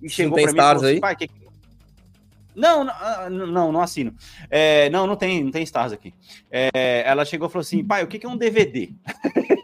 [0.02, 1.00] e chegou tem pra mim e Stars falou assim, aí?
[1.00, 1.30] pai, que...
[2.54, 4.14] Não, não, ah, não, não assino.
[4.50, 6.14] É, não, não tem, não tem Stars aqui.
[6.50, 8.92] É, ela chegou e falou assim, pai, o que que é um DVD?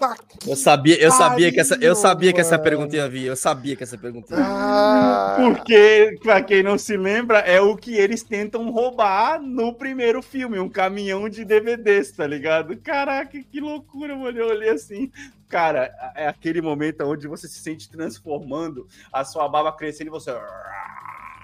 [0.00, 0.16] Tá
[0.46, 2.64] Eu sabia, eu sabia que essa, eu pariu, sabia que essa mano.
[2.64, 3.26] pergunta ia vir.
[3.26, 4.56] Eu sabia que essa pergunta ia vir.
[4.56, 10.22] Ah, Porque, pra quem não se lembra, é o que eles tentam roubar no primeiro
[10.22, 12.76] filme, um caminhão de DVDs, tá ligado?
[12.78, 14.38] Caraca, que loucura, mano.
[14.38, 15.12] Eu olhei assim.
[15.50, 20.30] Cara, é aquele momento onde você se sente transformando, a sua barba crescendo e você.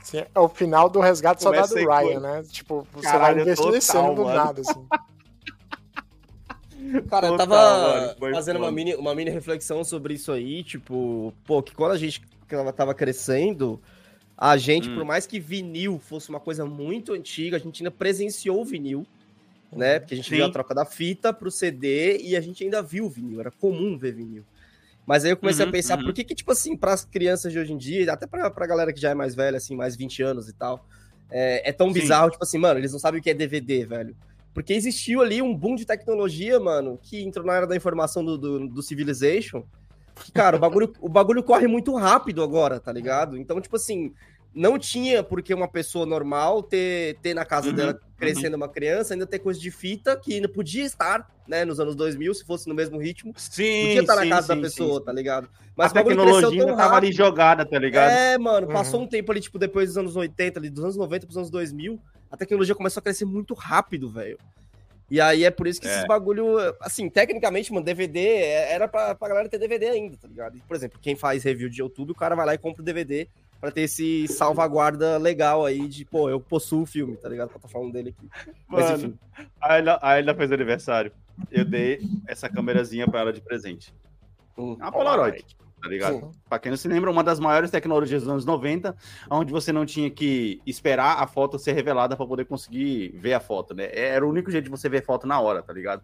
[0.06, 2.44] Assim, é o final do resgate do Começa soldado Ryan, né?
[2.50, 4.36] Tipo, você Caralho, vai envelhecendo total, do mano.
[4.36, 4.86] nada, assim.
[7.10, 11.34] Cara, eu Total, tava mano, fazendo uma mini, uma mini reflexão sobre isso aí, tipo,
[11.44, 12.22] pô, que quando a gente
[12.76, 13.80] tava crescendo,
[14.36, 14.94] a gente, Hum.
[14.94, 19.04] por mais que vinil fosse uma coisa muito antiga, a gente ainda presenciou o vinil,
[19.72, 19.98] né?
[19.98, 20.36] Porque a gente Sim.
[20.36, 23.50] viu a troca da fita pro CD e a gente ainda viu o vinil, era
[23.50, 24.44] comum ver vinil.
[25.06, 26.04] Mas aí eu comecei Uhum, a pensar, uhum.
[26.04, 28.92] por que que, tipo assim, pras crianças de hoje em dia, até pra, pra galera
[28.92, 30.84] que já é mais velha, assim, mais 20 anos e tal,
[31.30, 32.00] é, é tão Sim.
[32.00, 34.16] bizarro, tipo assim, mano, eles não sabem o que é DVD, velho.
[34.52, 38.36] Porque existiu ali um boom de tecnologia, mano, que entrou na era da informação do,
[38.36, 39.62] do, do Civilization.
[40.24, 43.36] que, Cara, o bagulho, o bagulho corre muito rápido agora, tá ligado?
[43.36, 44.12] Então, tipo assim,
[44.56, 49.12] não tinha porque uma pessoa normal ter, ter na casa Uhum, dela crescendo uma criança,
[49.12, 52.66] ainda ter coisa de fita que ainda podia estar, né, nos anos 2000, se fosse
[52.66, 53.34] no mesmo ritmo.
[53.36, 55.04] Sim, Podia estar na sim, casa sim, da pessoa, sim.
[55.04, 55.48] tá ligado?
[55.76, 58.10] Mas a tecnologia ainda tava ali jogada, tá ligado?
[58.10, 58.72] É, mano, Uhum.
[58.72, 61.50] passou um tempo ali, tipo, depois dos anos 80, ali, dos anos 90 pros anos
[61.50, 62.00] 2000,
[62.30, 64.38] a tecnologia começou a crescer muito rápido, velho.
[65.10, 65.90] E aí é por isso que É.
[65.90, 70.26] esses bagulho, assim, tecnicamente, mano, DVD é- era pra, pra galera ter DVD ainda, tá
[70.26, 70.58] ligado?
[70.66, 73.28] Por exemplo, quem faz review de YouTube, o cara vai lá e compra o DVD
[73.60, 77.50] pra ter esse salvaguarda legal aí de, pô, eu possuo o filme, tá ligado?
[77.50, 78.28] Tá falando dele aqui.
[78.68, 79.18] Mas Mano, enfim.
[79.60, 81.12] Aí ela, aí ela fez aniversário.
[81.50, 83.94] Eu dei essa câmerazinha pra ela de presente.
[84.56, 84.74] Hum.
[84.74, 85.44] Uma Polaroid,
[85.82, 86.14] tá ligado?
[86.14, 86.30] Sim.
[86.48, 88.96] Pra quem não se lembra, uma das maiores tecnologias dos anos 90,
[89.30, 93.40] onde você não tinha que esperar a foto ser revelada pra poder conseguir ver a
[93.40, 93.90] foto, né?
[93.92, 96.02] Era o único jeito de você ver foto na hora, tá ligado?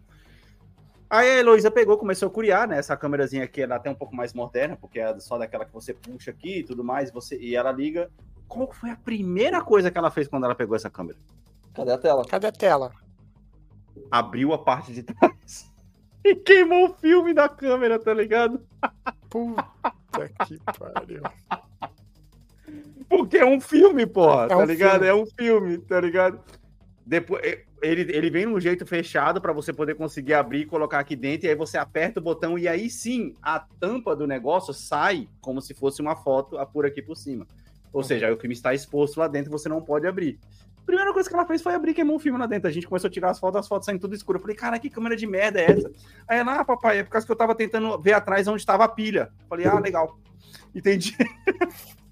[1.13, 2.79] Aí a Heloísa pegou, começou a curiar, né?
[2.79, 5.71] Essa câmerazinha aqui, ela é até um pouco mais moderna, porque é só daquela que
[5.71, 8.09] você puxa aqui e tudo mais, você, e ela liga.
[8.47, 11.19] Qual foi a primeira coisa que ela fez quando ela pegou essa câmera?
[11.71, 12.25] Cadê a tela?
[12.25, 12.91] Cadê a tela?
[14.09, 15.71] Abriu a parte de trás
[16.25, 18.65] e queimou o filme da câmera, tá ligado?
[19.29, 19.63] Puta
[20.47, 21.21] que pariu.
[23.07, 25.03] Porque é um filme, porra, É tá um ligado?
[25.03, 25.07] filme.
[25.07, 26.39] É um filme, tá ligado?
[27.05, 31.15] Depois, ele, ele vem num jeito fechado pra você poder conseguir abrir e colocar aqui
[31.15, 35.27] dentro, e aí você aperta o botão, e aí sim, a tampa do negócio sai
[35.41, 37.45] como se fosse uma foto por aqui por cima.
[37.91, 40.39] Ou seja, aí o filme está exposto lá dentro, você não pode abrir.
[40.81, 42.67] A primeira coisa que ela fez foi abrir e queimou o filme lá dentro.
[42.67, 44.37] A gente começou a tirar as fotos, as fotos saindo tudo escuro.
[44.37, 45.91] Eu falei, cara, que câmera de merda é essa?
[46.27, 48.83] Aí ela, ah, papai, é por causa que eu tava tentando ver atrás onde estava
[48.83, 49.31] a pilha.
[49.39, 50.19] Eu falei, ah, legal.
[50.75, 51.15] Entendi.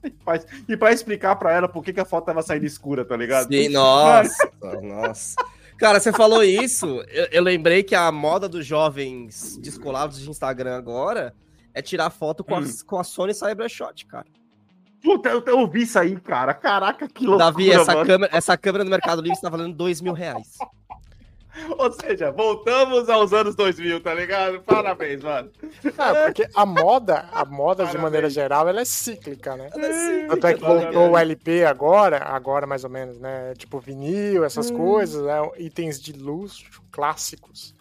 [0.67, 3.47] E pra explicar pra ela por que, que a foto tava saindo escura, tá ligado?
[3.47, 4.51] Sim, nossa,
[4.81, 5.35] nossa.
[5.81, 10.77] Cara, você falou isso, eu, eu lembrei que a moda dos jovens descolados de Instagram
[10.77, 11.33] agora
[11.73, 12.65] é tirar foto com, a, Hum.
[12.85, 14.27] com a Sony Cybershot, cara.
[15.03, 16.53] Puta, eu, eu ouvi isso aí, cara.
[16.53, 18.05] Caraca, que loucura, Davi, essa mano.
[18.05, 20.59] câmera, essa câmera no Mercado Livre está valendo dois mil reais.
[21.77, 24.61] Ou seja, voltamos aos anos 2000, tá ligado?
[24.61, 25.51] Parabéns, mano.
[25.97, 28.01] Ah, porque a moda, a moda de Parabéns.
[28.03, 29.69] maneira geral, ela é cíclica, né?
[29.73, 31.17] Ela é cíclica, Tanto é que tá voltou o?
[31.17, 33.53] LP agora, agora mais ou menos, né?
[33.57, 34.77] Tipo vinil, essas Hum.
[34.77, 35.33] coisas, né?
[35.57, 37.75] Itens de luxo clássicos.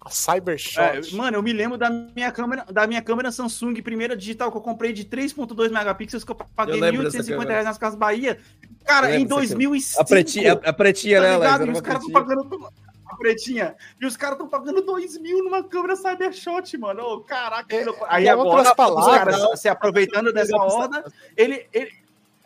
[0.00, 0.80] A Cybershot.
[0.80, 4.58] É, mano, eu me lembro da minha câmera, da minha câmera Samsung primeira digital que
[4.58, 7.50] eu comprei de 3.2 megapixels que eu paguei Eu lembro dessa 1.850 câmera.
[7.52, 8.38] reais nas Casas Bahia.
[8.84, 10.00] Cara, em lembro dessa 2005.
[10.02, 11.66] A pretinha, a, a pretinha tá né?
[11.66, 12.68] E os caras estão pagando
[13.16, 13.74] pretinha.
[14.00, 17.02] E os caras estão pagando 2 mil numa câmera Cybershot, mano.
[17.02, 21.04] Ô, caraca, É, em Aí agora, outras os palavras- caras se aproveitando dessa onda,
[21.36, 21.90] ele, ele.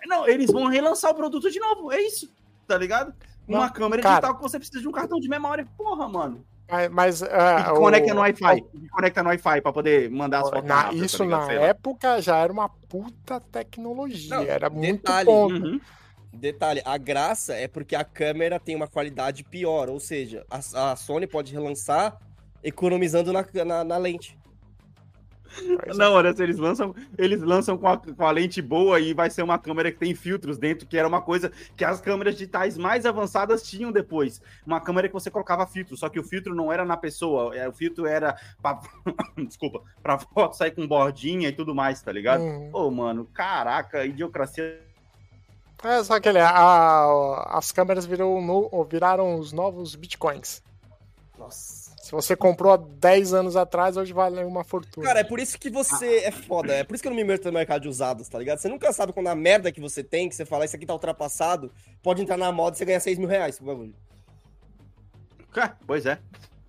[0.07, 1.91] Não, eles vão relançar o produto de novo.
[1.93, 2.31] É isso,
[2.67, 3.13] tá ligado?
[3.47, 4.15] Uma Não, câmera cara.
[4.17, 5.67] digital que você precisa de um cartão de memória.
[5.77, 6.45] Porra, mano.
[6.71, 8.65] Mas, mas, E que o- conecta no Wi-Fi.
[8.75, 11.47] E conecta no Wi-Fi pra poder mandar as fotos na- rápidas, isso tá ligado?
[11.47, 14.37] na época já era uma puta tecnologia.
[14.37, 15.55] Não, era muito detalhe, ponto.
[15.55, 15.81] Uhum.
[16.33, 20.97] Detalhe, a graça é porque a câmera tem uma qualidade pior, ou seja, a, a
[20.97, 22.19] Sony pode relançar
[22.63, 24.39] economizando na, na, na lente.
[25.87, 25.95] É.
[25.95, 29.31] Não, olha, se eles lançam, eles lançam com a, com a lente boa e vai
[29.31, 32.77] ser uma câmera que tem filtros dentro, que era uma coisa que as câmeras digitais
[32.77, 34.41] mais avançadas tinham depois.
[34.67, 37.67] Uma câmera que você colocava filtro, só que o filtro não era na pessoa, é,
[37.69, 38.81] o filtro era pra,
[39.47, 42.43] desculpa, pra foto sair com bordinha e tudo mais, tá ligado?
[42.43, 42.71] Hum.
[42.73, 44.87] Ô, mano, caraca, idiocracia.
[45.83, 50.63] É, só que ele, a- as câmeras virou no- viraram os novos bitcoins.
[51.39, 51.89] Nossa.
[52.03, 55.07] Se você comprou há 10 anos atrás, hoje vale uma fortuna.
[55.07, 56.73] Cara, é por isso que você é foda.
[56.73, 58.59] É por isso que eu não me meto no mercado de usados, tá ligado?
[58.59, 60.95] Você nunca sabe quando a merda que você tem, que você fala, isso aqui tá
[60.95, 61.71] ultrapassado,
[62.03, 63.59] pode entrar na moda e você ganha 6 mil reais.
[63.59, 63.95] por bagulho.
[65.57, 66.19] É, Pois é.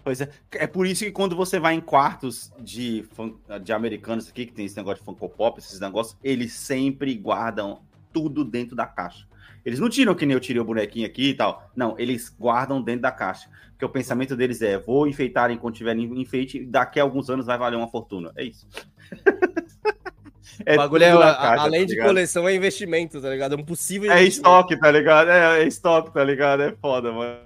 [0.03, 0.30] Pois é.
[0.53, 3.07] É por isso que quando você vai em quartos de,
[3.64, 7.82] de americanos aqui, que tem esse negócio de Funko Pop, esses negócios, eles sempre guardam
[8.14, 9.28] tudo dentro da caixa.
[9.66, 11.70] Eles não tiram que nem eu tirei o bonequinho aqui e tal.
[11.76, 13.49] Não, eles guardam dentro da caixa.
[13.72, 17.57] Porque o pensamento deles é: vou enfeitar enquanto tiver enfeite, daqui a alguns anos vai
[17.57, 18.32] valer uma fortuna.
[18.36, 18.68] É isso.
[20.60, 22.07] O bagulho é, caixa, além tá de ligado?
[22.07, 23.55] coleção, é investimento, tá ligado?
[23.55, 25.30] É um possível É estoque, tá ligado?
[25.30, 26.64] É, é estoque, tá ligado?
[26.64, 27.39] É foda, mano.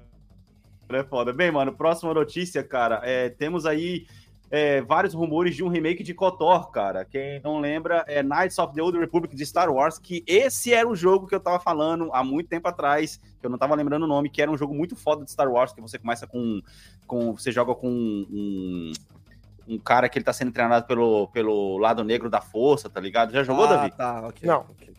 [0.89, 1.32] É foda.
[1.32, 3.01] Bem, mano, próxima notícia, cara.
[3.03, 4.07] É, temos aí
[4.53, 7.03] é, vários rumores de um remake de KOTOR, cara.
[7.03, 10.87] Quem não lembra é Knights of the Old Republic de Star Wars, que esse era
[10.87, 14.03] o jogo que eu tava falando há muito tempo atrás, que eu não tava lembrando
[14.03, 16.61] o nome, que era um jogo muito foda de Star Wars, que você começa com.
[17.07, 18.93] com você joga com um.
[19.67, 23.31] Um cara que ele tá sendo treinado pelo, pelo lado negro da força, tá ligado?
[23.31, 23.91] Já jogou, ah, Davi?
[23.91, 24.47] tá, ok.
[24.47, 24.59] Não.
[24.59, 24.93] ok.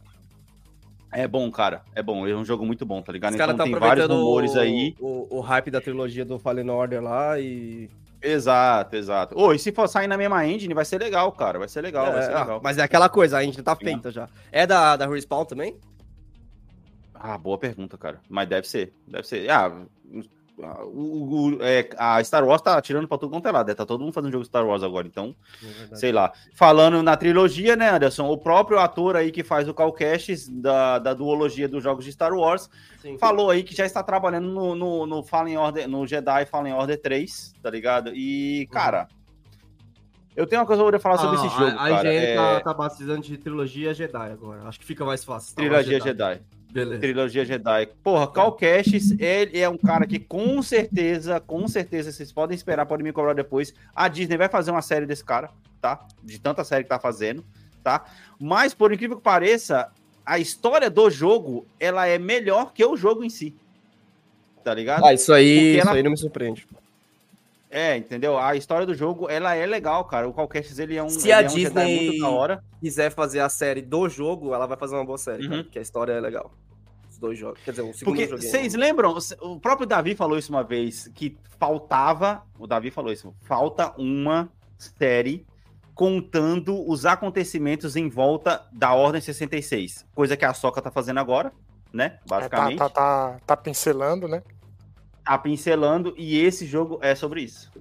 [1.12, 1.82] É bom, cara.
[1.94, 2.26] É bom.
[2.26, 3.34] É um jogo muito bom, tá ligado?
[3.34, 4.96] Os Então estão tem vários rumores o, aí.
[4.98, 7.88] O, o hype da trilogia do Fallen Order lá e.
[8.24, 9.38] Exato, exato.
[9.38, 11.58] Ô, e se for sair na mesma engine, vai ser legal, cara.
[11.58, 12.60] Vai ser legal, vai É, ser ah, legal.
[12.62, 14.28] Mas é aquela coisa, a gente tá feita já.
[14.50, 15.78] É da, da Respawn também?
[17.14, 18.20] Ah, boa pergunta, cara.
[18.28, 19.50] Mas deve ser, deve ser.
[19.50, 19.70] Ah,
[20.56, 23.66] o, o- é, a Star Wars tá tirando pra tudo quanto é lado.
[23.68, 23.74] né?
[23.74, 25.34] Tá todo mundo fazendo jogo Star Wars agora, então,
[25.94, 26.32] sei lá.
[26.54, 28.28] Falando na trilogia, né, Anderson?
[28.28, 32.12] O próprio ator aí que faz o Cal Kestis da, da duologia dos jogos de
[32.12, 32.70] Star Wars
[33.02, 33.18] Sim.
[33.18, 37.00] falou aí que já está trabalhando no, no, no Fallen Order, no Jedi Fallen Order
[37.00, 38.12] 3, tá ligado?
[38.14, 39.08] E, cara,
[40.36, 42.12] eu tenho uma coisa pra falar sobre Ah, esse jogo, a, a cara.
[42.14, 42.34] IGN É...
[42.36, 44.62] tá, tá batizando de trilogia Jedi agora.
[44.68, 45.54] Acho que fica mais fácil.
[45.54, 46.40] Trilogia Jedi.
[46.74, 47.00] Beleza.
[47.00, 47.86] Trilogia Jedi.
[48.02, 52.84] Porra, Cal Kestis, ele é um cara que com certeza, com certeza, vocês podem esperar,
[52.84, 53.72] podem me cobrar depois.
[53.94, 55.50] A Disney vai fazer uma série desse cara,
[55.80, 56.04] tá?
[56.22, 57.44] De tanta série que tá fazendo,
[57.84, 58.04] tá?
[58.40, 59.88] Mas, por incrível que pareça,
[60.26, 63.54] a história do jogo, ela é melhor que o jogo em si.
[64.64, 65.04] Tá ligado?
[65.04, 66.66] Ah, isso aí, Porque isso ela- aí não me surpreende.
[67.70, 68.38] É, entendeu?
[68.38, 70.28] A história do jogo, ela é legal, cara.
[70.28, 72.64] O Cal Kestis, ele é um, Se a é um Jedi Disney- muito da hora.
[72.80, 75.50] quiser fazer a série do jogo, ela vai fazer uma boa série, Uhum.
[75.50, 76.52] cara, porque a história é legal.
[77.24, 77.58] Dois jogos.
[77.64, 81.38] Quer dizer, o segundo Porque vocês lembram, o próprio Davi falou isso uma vez, que
[81.58, 85.46] faltava, o Davi falou isso, falta uma série
[85.94, 91.50] contando os acontecimentos em volta da Ordem 66, coisa que a Soca tá fazendo agora,
[91.90, 94.42] né, É, tá, basicamente, tá, tá, tá pincelando, né?
[95.24, 97.72] tá pincelando, e esse jogo é sobre isso,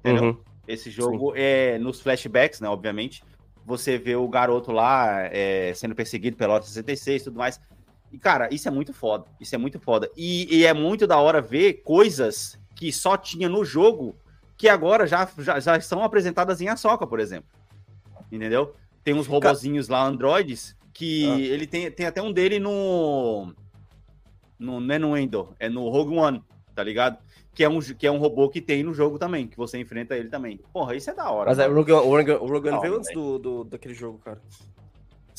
[0.00, 0.24] entendeu?
[0.24, 0.38] Uhum.
[0.68, 3.24] Esse jogo é nos flashbacks, né, obviamente,
[3.64, 7.58] você vê o garoto lá é, sendo perseguido pela Ordem 66 e tudo mais,
[8.12, 9.24] e, cara, isso é muito foda.
[9.40, 10.10] Isso é muito foda.
[10.16, 14.16] E, e é muito da hora ver coisas que só tinha no jogo
[14.56, 17.48] que agora já, já, já são apresentadas em Ahsoka, por exemplo.
[18.30, 18.74] Entendeu?
[19.02, 21.38] Tem uns robozinhos lá, androides, que Ah.
[21.38, 23.54] ele tem, tem até um dele no.
[24.58, 26.44] no não é no Endor, é no Rogue One,
[26.74, 27.18] tá ligado?
[27.54, 30.16] Que é, um, que é um robô que tem no jogo também, que você enfrenta
[30.16, 30.58] ele também.
[30.72, 31.50] Porra, isso é da hora.
[31.50, 31.74] Mas é, o.
[31.74, 34.40] Rogue, One veio antes do, daquele jogo, cara.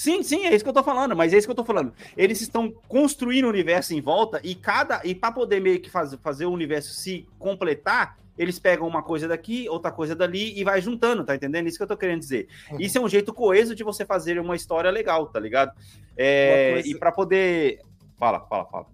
[0.01, 1.93] Sim, sim, é isso que eu tô falando, mas é isso que eu tô falando.
[2.17, 4.99] Eles estão construindo o universo em volta e cada.
[5.05, 9.27] E para poder meio que faz, fazer o universo se completar, eles pegam uma coisa
[9.27, 11.67] daqui, outra coisa dali e vai juntando, tá entendendo?
[11.67, 12.47] Isso que eu tô querendo dizer.
[12.71, 12.79] Uhum.
[12.79, 15.71] Isso é um jeito coeso de você fazer uma história legal, tá ligado?
[16.17, 17.79] É, coisa- E para poder.
[18.17, 18.85] Fala, fala, fala.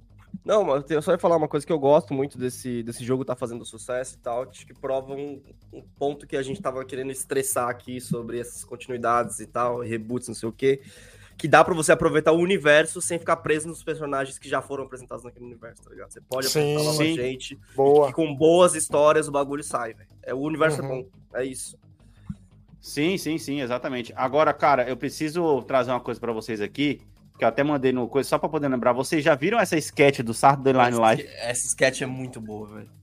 [0.47, 3.25] Não, mas eu só ia falar uma coisa que eu gosto muito desse, desse jogo
[3.25, 5.43] tá fazendo sucesso e tal, acho que prova um,
[5.73, 10.29] um ponto que a gente tava querendo estressar aqui sobre essas continuidades e tal, reboots,
[10.29, 10.81] não sei o quê,
[11.37, 14.85] que dá pra você aproveitar o universo sem ficar preso nos personagens que já foram
[14.85, 16.13] apresentados naquele universo, tá ligado?
[16.13, 16.59] Você pode Sim.
[16.59, 17.13] apresentar nova Sim.
[17.13, 18.09] gente Boa.
[18.09, 20.07] e com boas histórias o bagulho sai, velho.
[20.23, 21.03] É, o universo é Uhum.
[21.03, 21.77] bom, é isso.
[22.79, 24.13] Sim, sim, sim, exatamente.
[24.15, 27.01] Agora, cara, eu preciso trazer uma coisa para vocês aqui,
[27.37, 28.93] que eu até mandei no coisa, só para poder lembrar.
[28.93, 31.27] Vocês já viram essa sketch do Saturday Night Live?
[31.37, 32.89] Essa sketch é muito boa, velho.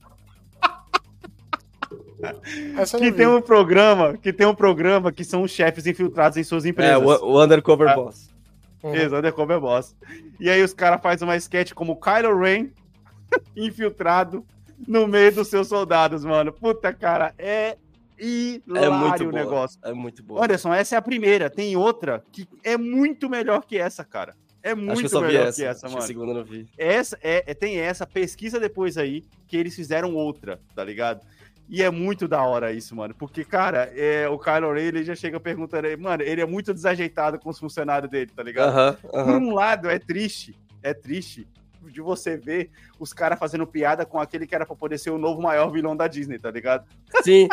[2.97, 6.65] Que tem um programa, que tem um programa que são os chefes infiltrados em suas
[6.65, 6.97] É, empresas.
[7.03, 7.95] o, o Undercover Ah.
[7.95, 8.29] Boss.
[8.81, 8.95] Uhum.
[8.95, 9.95] Isso, Undercover Boss.
[10.39, 12.69] E aí os caras fazem uma sketch como o Kylo Ren
[13.55, 14.43] infiltrado
[14.87, 16.51] no meio dos seus soldados, mano.
[16.51, 17.77] Puta, cara, é
[18.17, 18.25] É
[18.65, 19.43] hilário muito o boa.
[19.43, 19.79] negócio.
[19.83, 20.43] É muito boa.
[20.43, 21.49] Anderson, essa é a primeira.
[21.49, 24.35] Tem outra que é muito melhor que essa, cara.
[24.63, 25.61] É que muito melhor essa.
[25.61, 26.07] que essa, Acho que mano.
[26.07, 26.67] segunda eu não vi.
[26.77, 31.21] Essa é, é- tem essa, pesquisa depois aí, que eles fizeram outra, tá ligado?
[31.69, 33.13] E é muito da hora isso, mano.
[33.15, 36.73] Porque, cara, é, o Kylo Ren, ele já chega perguntando aí, mano, ele é muito
[36.73, 38.69] desajeitado com os funcionários dele, tá ligado?
[38.69, 39.37] Aham, Por aham.
[39.39, 41.47] um lado, é triste, é triste
[41.91, 42.69] de você ver
[42.99, 45.95] os caras fazendo piada com aquele que era pra poder ser o novo maior vilão
[45.95, 46.85] da Disney, tá ligado?
[47.23, 47.47] Sim,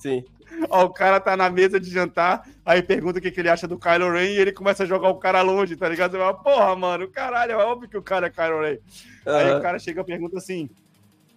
[0.00, 0.24] sim.
[0.68, 3.66] Ó, o cara tá na mesa de jantar, aí pergunta o que, que ele acha
[3.66, 6.12] do Kylo Ren e ele começa a jogar o cara longe, tá ligado?
[6.12, 8.78] Você fala, porra, mano, caralho, é óbvio que o cara é Kylo Ren.
[9.26, 9.58] Aí Aham.
[9.58, 10.68] o cara chega e pergunta assim: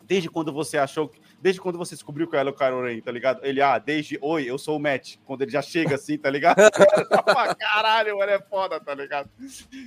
[0.07, 1.19] desde quando você achou que.
[1.45, 3.39] Desde quando você descobriu que ela é o Kylo Ren, tá ligado?
[3.45, 4.17] Ele, ah, desde.
[4.19, 5.17] Oi, eu sou o Matt.
[5.27, 6.55] Quando ele já chega assim, tá ligado?
[7.59, 9.29] Caralho, mano, é foda, tá ligado?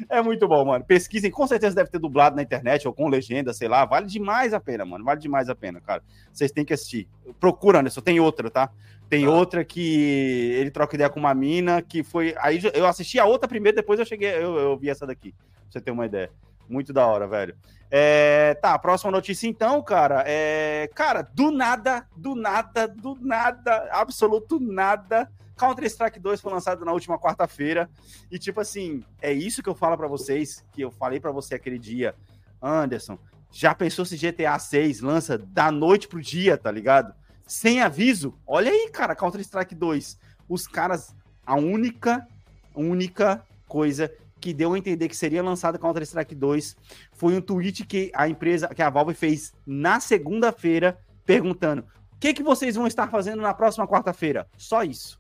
[0.09, 0.84] É muito bom, mano.
[0.84, 3.84] Pesquisem, com certeza deve ter dublado na internet ou com legenda, sei lá.
[3.84, 5.04] Vale demais a pena, mano.
[5.04, 6.00] Vale demais a pena, cara.
[6.32, 7.09] Vocês têm que assistir.
[7.40, 8.02] Procura, Anderson.
[8.02, 8.70] Tem outra, tá?
[9.11, 9.30] Tem Tá.
[9.32, 12.36] outra que ele troca ideia com uma mina, que foi.
[12.38, 15.32] Aí eu assisti a outra primeiro, depois eu cheguei, eu, eu vi essa daqui.
[15.32, 16.30] Pra você ter uma ideia.
[16.68, 17.56] Muito da hora, velho.
[17.90, 20.22] É, tá, próxima notícia então, cara.
[20.26, 25.30] É, cara, do nada, do nada, do nada, absoluto nada.
[25.56, 27.90] Counter-Strike 2 foi lançado na última quarta-feira.
[28.30, 31.54] E, tipo assim, é isso que eu falo pra vocês, que eu falei pra você
[31.54, 32.14] aquele dia.
[32.62, 33.18] Anderson,
[33.50, 37.14] já pensou se GTA 6 lança da noite pro dia, tá ligado?
[37.46, 38.38] Sem aviso?
[38.46, 40.18] Olha aí, cara, Counter-Strike 2.
[40.48, 41.14] Os caras,
[41.44, 42.26] a única,
[42.74, 46.76] única coisa que deu a entender que seria lançado Counter-Strike 2
[47.12, 51.82] foi um tweet que a empresa, que a Valve fez na segunda-feira, perguntando:
[52.12, 54.47] o que, que vocês vão estar fazendo na próxima quarta-feira?
[54.57, 55.18] Só isso.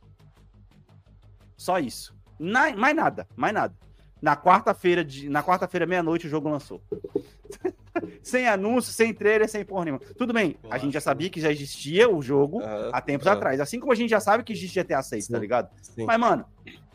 [1.56, 2.14] Só isso.
[2.38, 3.74] Na- mais nada, mais nada.
[4.20, 6.80] Na quarta-feira, de- na quarta-feira, meia-noite, o jogo lançou.
[8.22, 10.00] sem anúncio, sem trailer, sem porra nenhuma.
[10.16, 13.36] Tudo bem, a gente já sabia que já existia o jogo Aham, há tempos aham.
[13.36, 13.60] atrás.
[13.60, 15.40] Assim como a gente já sabe que existe GTA 6, tá Sim.
[15.40, 15.70] ligado?
[15.82, 16.04] Sim.
[16.04, 16.44] Mas, mano,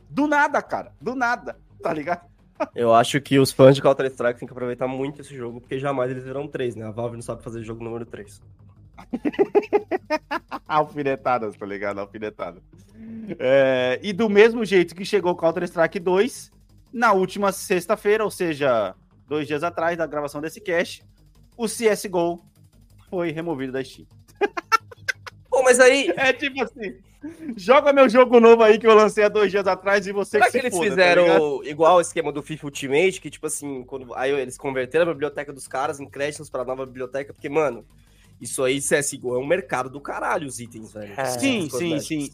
[0.10, 0.94] do nada, cara.
[1.02, 2.22] Do nada, tá ligado?
[2.74, 6.10] Eu acho que os fãs de Counter-Strike têm que aproveitar muito esse jogo, porque jamais
[6.10, 6.86] eles virão três, né?
[6.86, 8.42] A Valve não sabe fazer jogo número 3.
[10.68, 12.00] Alfinetadas, tá ligado?
[12.00, 12.64] Alfinetadas.
[13.38, 16.52] É, e do mesmo jeito que chegou o Counter-Strike 2,
[16.94, 18.96] na última sexta-feira, ou seja,
[19.28, 21.04] dois dias atrás da gravação desse cast,
[21.58, 22.42] o CSGO
[23.10, 24.08] foi removido da Steam.
[25.50, 26.98] Pô, mas aí, É tipo assim,
[27.56, 30.46] joga meu jogo novo aí que eu lancei há dois dias atrás e você será
[30.46, 33.48] que que se eles foda, tá fizeram igual o esquema do FIFA Ultimate, que tipo
[33.48, 37.50] assim, quando aí eles converteram a biblioteca dos caras em créditos pra nova biblioteca, porque,
[37.50, 37.86] mano,
[38.40, 41.14] isso aí, CSGO, é um mercado do caralho, os itens, velho.
[41.16, 41.26] É.
[41.26, 42.32] Sim, sim, sim.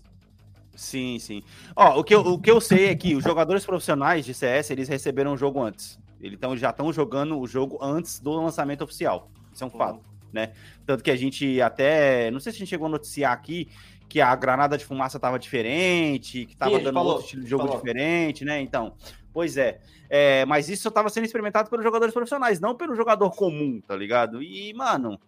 [0.75, 1.43] Sim, sim.
[1.75, 4.71] Ó, o que, eu, o que eu sei é que os jogadores profissionais de CS,
[4.71, 5.99] eles receberam o jogo antes.
[6.21, 9.29] Eles tão, já estão jogando o jogo antes do lançamento oficial.
[9.53, 9.99] Isso é um fato,
[10.31, 10.53] né?
[10.85, 12.31] Tanto que a gente até...
[12.31, 13.67] Não sei se a gente chegou a noticiar aqui
[14.09, 17.25] que a granada de fumaça tava diferente, que tava Sim, a gente dando falou, outro
[17.25, 17.77] estilo de jogo falou.
[17.77, 18.59] diferente, né?
[18.59, 18.95] Então,
[19.31, 19.79] pois é.
[20.09, 24.41] É, Mas isso estava sendo experimentado pelos jogadores profissionais, não pelo jogador comum, tá ligado?
[24.43, 25.19] E, mano...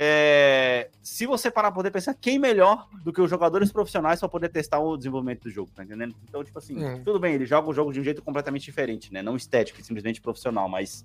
[0.00, 4.28] É, se você parar pra poder pensar, quem melhor do que os jogadores profissionais para
[4.28, 6.14] poder testar o desenvolvimento do jogo, tá entendendo?
[6.22, 7.02] Então, tipo assim, Hum.
[7.02, 9.22] tudo bem, ele joga o jogo de um jeito completamente diferente, né?
[9.22, 11.04] Não estético, simplesmente profissional, mas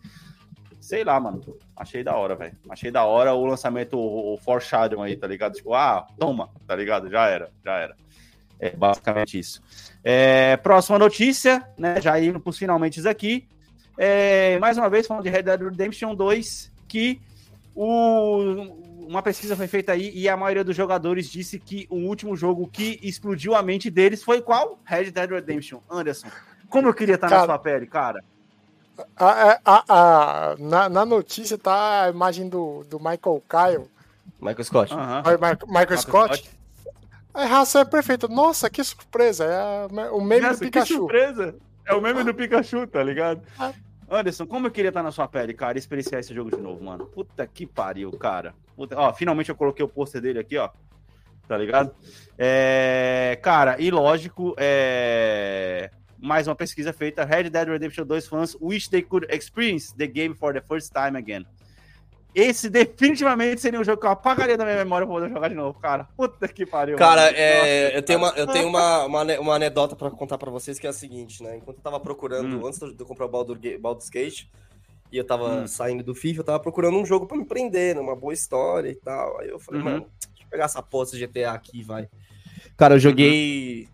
[0.84, 1.42] sei lá, mano.
[1.76, 2.56] Achei da hora, velho.
[2.70, 5.54] Achei da hora o lançamento, o, o foreshadow aí, tá ligado?
[5.54, 7.10] Tipo, ah, toma, tá ligado?
[7.10, 7.96] Já era, já era.
[8.60, 9.62] É basicamente isso.
[10.04, 12.00] É, próxima notícia, né?
[12.02, 13.48] Já indo pros finalmente aqui.
[13.98, 17.22] É, mais uma vez, falando de Red Dead Redemption 2, que
[17.76, 22.36] o- uma pesquisa foi feita aí e a maioria dos jogadores disse que o último
[22.36, 24.80] jogo que explodiu a mente deles foi qual?
[24.86, 25.80] Red Dead Redemption.
[25.90, 26.28] Anderson,
[26.70, 28.24] Como eu queria estar Cara, na sua pele, cara.
[29.18, 33.88] A- a- a- na, na notícia tá a imagem do, do Michael Kyle,
[34.40, 34.94] Michael Scott.
[34.96, 36.50] Ai, Ma- Michael Scott.
[37.34, 38.28] A raça é perfeita.
[38.28, 39.46] Nossa, que surpresa.
[39.46, 40.94] É o meme Nossa, do que Pikachu.
[40.96, 41.56] surpresa.
[41.86, 43.42] É o meme do Pikachu, tá ligado?
[43.58, 43.74] Ah.
[44.12, 46.84] Anderson, como eu queria estar na sua pele, cara, e experienciar esse jogo de novo,
[46.84, 47.06] mano.
[47.08, 48.54] Puta que pariu, cara.
[48.76, 50.70] Puta- Ó, finalmente eu coloquei o pôster dele aqui, ó.
[51.48, 51.92] Tá ligado?
[52.38, 53.40] É...
[53.42, 55.90] Cara, e lógico, é...
[56.24, 57.26] mais uma pesquisa feita.
[57.26, 61.18] Red Dead Redemption 2 fãs wish they could experience the game for the first time
[61.18, 61.46] again.
[62.34, 65.54] Esse definitivamente seria um jogo que eu apagaria da minha memória pra poder jogar de
[65.56, 66.06] novo, cara.
[66.18, 66.98] Puta que pariu.
[66.98, 70.80] Cara, é, eu tenho, uma, eu tenho uma, uma, uma anedota pra contar pra vocês
[70.80, 71.58] que é a seguinte, né?
[71.58, 72.66] Enquanto eu tava procurando, Hum.
[72.66, 74.46] antes de eu comprar o Baldur Baldur's Gate,
[75.12, 75.68] e eu tava Hum.
[75.68, 78.96] saindo do FIFA, eu tava procurando um jogo pra me prender, numa boa história e
[78.96, 79.40] tal.
[79.40, 79.86] Aí eu falei, Uhum.
[79.92, 80.00] mano,
[80.32, 82.10] deixa eu pegar essa porra desse GTA aqui, vai.
[82.76, 83.88] Cara, eu joguei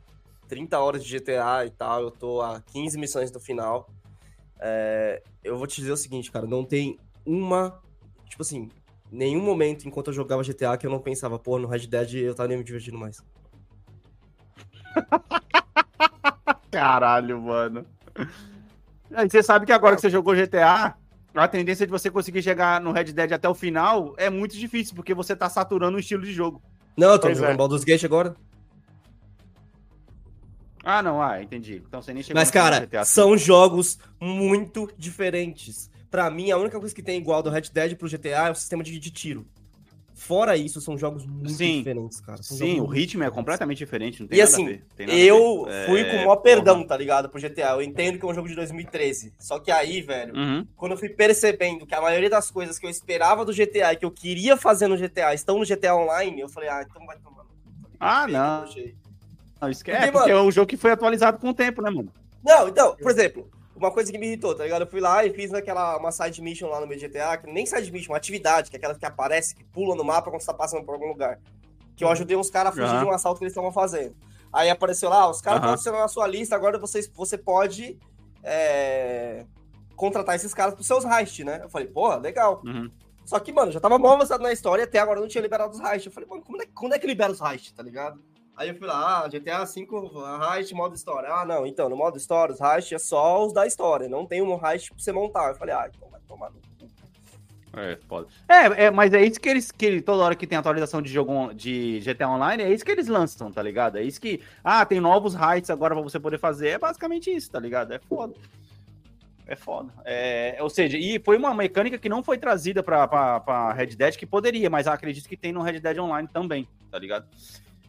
[0.49, 3.87] 30 horas de GTA e tal, eu tô a 15 missões do final.
[4.59, 7.79] É, eu vou te dizer o seguinte, cara, não tem uma,
[8.27, 8.67] tipo assim,
[9.11, 12.35] nenhum momento enquanto eu jogava GTA que eu não pensava, pô, no Red Dead eu
[12.35, 13.23] tava nem me divertindo mais.
[16.71, 17.85] Caralho, mano.
[19.13, 20.95] Aí você sabe que agora que você jogou GTA,
[21.33, 24.95] a tendência de você conseguir chegar no Red Dead até o final é muito difícil,
[24.95, 26.61] porque você tá saturando o estilo de jogo.
[26.97, 27.57] Não, eu tô Pois jogando é.
[27.57, 28.35] Baldur's Gate agora.
[30.83, 31.81] Ah, não, ah, entendi.
[31.87, 33.03] Então você nem chegou Mas, cara, GTA.
[33.05, 35.89] são jogos muito diferentes.
[36.09, 38.55] Pra mim, a única coisa que tem igual do Red Dead pro GTA é o
[38.55, 39.45] sistema de, de tiro.
[40.15, 41.77] Fora isso, são jogos muito Sim.
[41.77, 42.43] diferentes, cara.
[42.43, 44.85] São Sim, o ritmo é completamente diferente, não tem E nada assim, a ver.
[45.25, 45.85] Eu ver.
[45.85, 47.29] fui É, com o maior perdão, tá ligado?
[47.29, 47.69] Pro GTA.
[47.71, 49.33] Eu entendo que é um jogo de 2013.
[49.39, 50.67] Só que aí, velho, Uhum.
[50.75, 53.95] quando eu fui percebendo que a maioria das coisas que eu esperava do GTA e
[53.95, 57.17] que eu queria fazer no GTA estão no GTA Online, eu falei, ah, então vai
[57.19, 57.43] tomar.
[57.43, 57.49] tá?
[57.97, 58.65] Ah, não.
[59.61, 62.11] Não, esquece, Porque, porque é um jogo que foi atualizado com o tempo, né, mano?
[62.43, 64.81] Não, então, por exemplo, uma coisa que me irritou, tá ligado?
[64.81, 67.65] Eu fui lá e fiz naquela uma side mission lá no meu GTA, que nem
[67.65, 70.47] side mission, uma atividade, que é aquela que aparece, que pula no mapa quando você
[70.47, 71.39] tá passando por algum lugar.
[71.95, 72.99] Que eu ajudei uns caras a fugir Aham.
[72.99, 74.15] de um assalto que eles estavam fazendo.
[74.51, 75.75] Aí apareceu lá, os caras Aham.
[75.75, 77.97] estão na sua lista, agora vocês, você pode
[78.43, 79.45] é,
[79.95, 81.59] contratar esses caras pros seus heists, né?
[81.63, 82.61] Eu falei, porra, legal.
[82.65, 82.89] Uhum.
[83.25, 85.71] Só que, mano, já tava mal avançado na história e até agora não tinha liberado
[85.71, 86.07] os heists.
[86.07, 88.19] Eu falei, mano, como é, quando é que libera os heists, tá ligado?
[88.59, 89.87] Aí eu fui lá, ah, GTA V,
[90.57, 91.29] heist, modo história.
[91.31, 94.41] Ah, não, então, no modo história, os heists é só os da história, não tem
[94.41, 95.47] um heist pra você montar.
[95.47, 97.79] Eu falei, ah, então vai tomar no cu.
[97.79, 98.27] É, foda.
[98.49, 101.53] É, é, mas é isso que eles, que toda hora que tem atualização de jogo
[101.53, 103.97] de GTA Online, é isso que eles lançam, tá ligado?
[103.97, 107.49] É isso que, ah, tem novos heights agora pra você poder fazer, é basicamente isso,
[107.49, 107.93] tá ligado?
[107.93, 108.33] É foda.
[109.47, 109.89] É foda.
[110.03, 113.95] É, ou seja, e foi uma mecânica que não foi trazida pra, pra, pra Red
[113.95, 117.25] Dead, que poderia, mas acredito que tem no Red Dead Online também, tá ligado?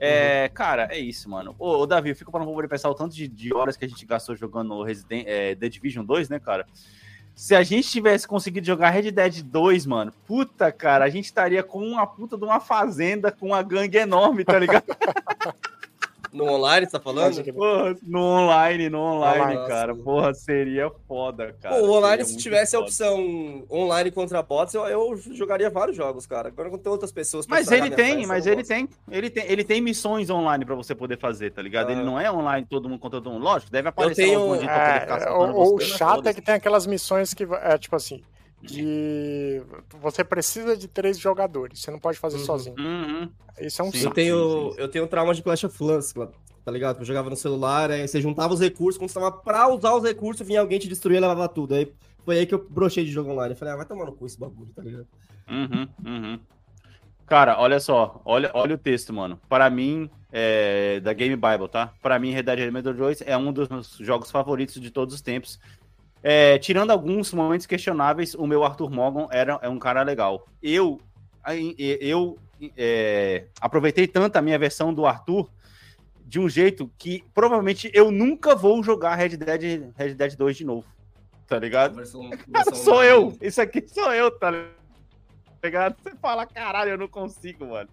[0.01, 1.55] É, Cara, é isso, mano.
[1.59, 3.85] Ô, ô, Davi, eu fico para não poder pensar o tanto de, de horas que
[3.85, 6.67] a gente gastou jogando Resident, é, The Division 2, né, cara?
[7.35, 11.63] Se a gente tivesse conseguido jogar Red Dead 2, mano, puta, cara, a gente estaria
[11.63, 14.85] com uma puta de uma fazenda com uma gangue enorme, tá ligado?
[16.33, 17.43] No online, você tá falando?
[17.53, 19.95] Porra, no online, no online, Online, cara.
[19.97, 21.75] Porra, seria foda, cara.
[21.77, 22.89] Pô, o online, Seria se tivesse a foda.
[22.89, 26.49] opção online contra bots, eu, eu jogaria vários jogos, cara.
[26.49, 29.81] Agora quando tem outras pessoas Mas ele tem, mas ele tem, ele tem, ele tem
[29.81, 31.91] missões online pra você poder fazer, tá ligado?
[31.91, 32.05] Ele Ah.
[32.05, 33.43] não é online todo mundo contra todo mundo.
[33.43, 36.41] Lógico, deve aparecer tenho- os bandidos pra poder ficar É, o, o chato é que
[36.41, 38.23] tem aquelas missões que é tipo assim,
[38.63, 39.63] de
[40.01, 42.45] você precisa de três jogadores, você não pode fazer Uhum.
[42.45, 42.77] sozinho.
[42.79, 43.31] Uhum.
[43.61, 43.99] Isso é um Sim.
[43.99, 44.15] Eu saco.
[44.15, 46.99] tenho, eu tenho trauma de Clash of Clans, tá ligado?
[47.01, 50.03] Eu jogava no celular, aí você juntava os recursos, quando você tava pra usar os
[50.05, 51.75] recursos, vinha alguém te destruir e levava tudo.
[51.75, 51.93] Aí
[52.25, 53.53] foi aí que eu brochei de jogo online.
[53.55, 55.07] Eu falei, ah, vai tomar no cu esse bagulho, tá ligado?
[55.49, 56.39] Uhum, uhum.
[57.27, 59.41] Cara, olha só, olha, olha o texto, mano.
[59.49, 61.93] Para mim, é, da Game Bible, tá?
[62.03, 65.21] Para mim, Red Dead Redemption 2 é um dos meus jogos favoritos de todos os
[65.21, 65.59] tempos.
[66.23, 70.47] É, tirando alguns momentos questionáveis, o meu Arthur Morgan era, é um cara legal.
[70.63, 71.01] Eu,
[71.79, 72.39] eu
[72.77, 75.49] é, aproveitei tanto a minha versão do Arthur
[76.25, 80.65] de um jeito que provavelmente eu nunca vou jogar Red Dead, Red Dead 2 de
[80.65, 80.87] novo.
[81.47, 82.01] Tá ligado?
[82.77, 83.37] sou eu.
[83.41, 84.51] Isso aqui sou eu, tá
[85.65, 85.97] ligado?
[86.01, 87.89] Você fala, caralho, eu não consigo, mano.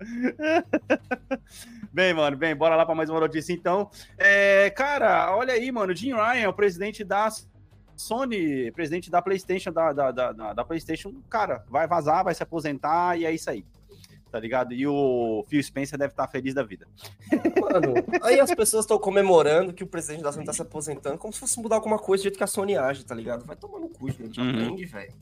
[1.91, 3.89] bem, mano, bem, bora lá pra mais uma notícia então.
[4.17, 7.25] É, cara, olha aí, mano, Jim Ryan, o presidente da
[7.97, 12.43] Sony, presidente da PlayStation, da, da, da, da- da PlayStation, cara, vai vazar, vai se
[12.43, 13.65] aposentar e é isso aí.
[14.31, 14.73] Tá ligado?
[14.73, 16.85] E o Phil Spencer deve estar feliz da vida.
[17.61, 21.31] Mano, aí as pessoas estão comemorando que o presidente da Sony tá se aposentando, como
[21.33, 23.45] se fosse mudar alguma coisa do jeito que a Sony age, tá ligado?
[23.45, 24.39] Vai tomar no cu, gente.
[24.39, 24.49] Uhum.
[24.49, 25.13] Aprende, velho.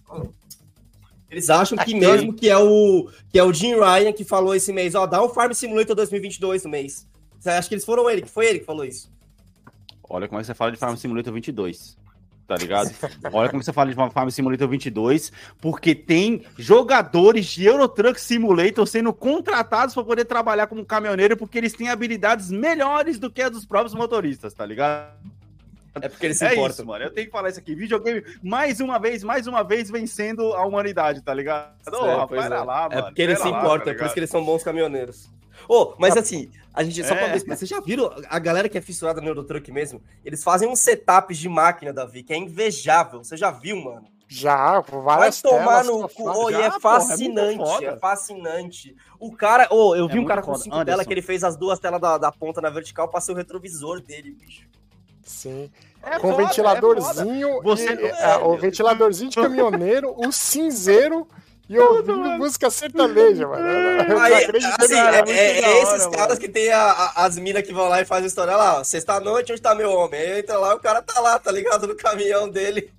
[1.30, 4.55] Eles acham que Aqui- mesmo que é o que é o Jim Ryan que falou
[4.55, 7.07] esse mês, ó, dá um Farm Simulator 2022 no mês.
[7.39, 9.11] Você acha que eles foram ele, que foi ele que falou isso?
[10.07, 11.97] Olha como é que você fala de Farm Simulator 22.
[12.48, 12.91] Tá ligado?
[13.34, 18.86] Olha como você fala de Farm Simulator 22, porque tem jogadores de Euro Truck Simulator
[18.86, 23.50] sendo contratados para poder trabalhar como caminhoneiro, porque eles têm habilidades melhores do que as
[23.50, 25.12] dos próprios motoristas, tá ligado?
[26.02, 26.72] É porque eles se é importam.
[26.72, 27.06] isso, mano.
[27.06, 27.74] Eu tenho que falar isso aqui.
[27.74, 31.74] Videogame, mais uma vez, mais uma vez, vencendo a humanidade, tá ligado?
[32.28, 32.64] Pois pera é.
[32.64, 34.62] lá, É porque eles se lá, importam, tá é por isso que eles são bons
[34.62, 35.30] caminhoneiros.
[35.68, 37.34] Ô, mas assim, a gente só pra É.
[37.38, 40.01] ver, mas vocês já viram a galera que é fissurada no Eurotruck mesmo?
[40.24, 43.24] Eles fazem uns setups de máquina, Davi, que é invejável.
[43.24, 44.08] Você já viu, mano?
[44.28, 46.28] Já, por Vai várias tomar telas, no cu.
[46.30, 48.95] Ô, e é porra, é fascinante, é, fascinante.
[49.20, 50.64] O cara, ô, eu vi É um cara com foda.
[50.64, 50.91] cinco Anderson.
[50.93, 53.36] telas que ele fez as duas telas da, da ponta na vertical pra ser o
[53.36, 54.68] retrovisor dele, bicho.
[55.24, 55.72] Sim.
[56.03, 61.28] É com foda, é ventiladorzinho, e- é, o é, ventiladorzinho de caminhoneiro, o cinzeiro
[61.68, 63.66] e ouvindo música sertaneja, mano.
[63.68, 66.11] Eu não Aí, acredito assim, cara, é, é- é hora, esses mano.
[66.18, 68.84] caras que tem a- a- as minas que vão lá e fazem história lá, ó,
[68.84, 70.20] sexta-noite, onde tá meu homem?
[70.20, 72.91] Aí entra lá, o cara tá lá, tá ligado, no caminhão dele.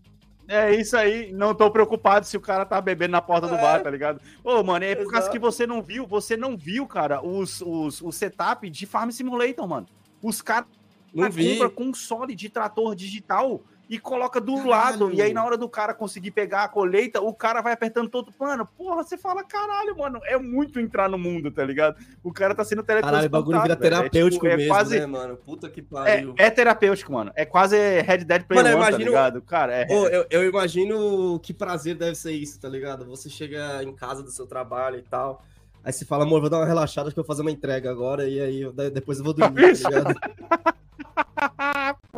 [0.48, 3.60] É isso aí, não tô preocupado se o cara tá bebendo na porta do É.
[3.60, 4.20] bar, tá ligado?
[4.44, 5.32] Ô, mano, é por causa Exato.
[5.32, 9.66] que você não viu, você não viu, cara, os, os, o setup de Farm Simulator,
[9.66, 9.88] mano.
[10.22, 10.68] Os caras
[11.12, 15.12] compram console de trator digital e coloca do lado.
[15.12, 18.32] E aí, na hora do cara conseguir pegar a colheita, o cara vai apertando todo.
[18.39, 21.97] Mano, porra, você fala, caralho, mano, é muito entrar no mundo, tá ligado?
[22.22, 23.12] O cara tá sendo teletransportado.
[23.12, 23.87] Caralho, o bagulho vira velho.
[23.87, 25.37] É, terapêutico tipo, é mesmo, quase, né, mano?
[25.37, 26.34] Puta que é, pariu.
[26.37, 27.30] é terapêutico, mano.
[27.37, 29.43] É quase Red Dead Play Mano, eu tá imagino- ligado?
[29.43, 29.87] Cara, é.
[29.89, 33.05] Eu, eu imagino que prazer deve ser isso, tá ligado?
[33.07, 35.43] Você chega em casa do seu trabalho e tal.
[35.84, 37.89] Aí você fala, amor, vou dar uma relaxada, acho que eu vou fazer uma entrega
[37.89, 40.14] agora, e aí eu- depois eu vou dormir, tá ligado?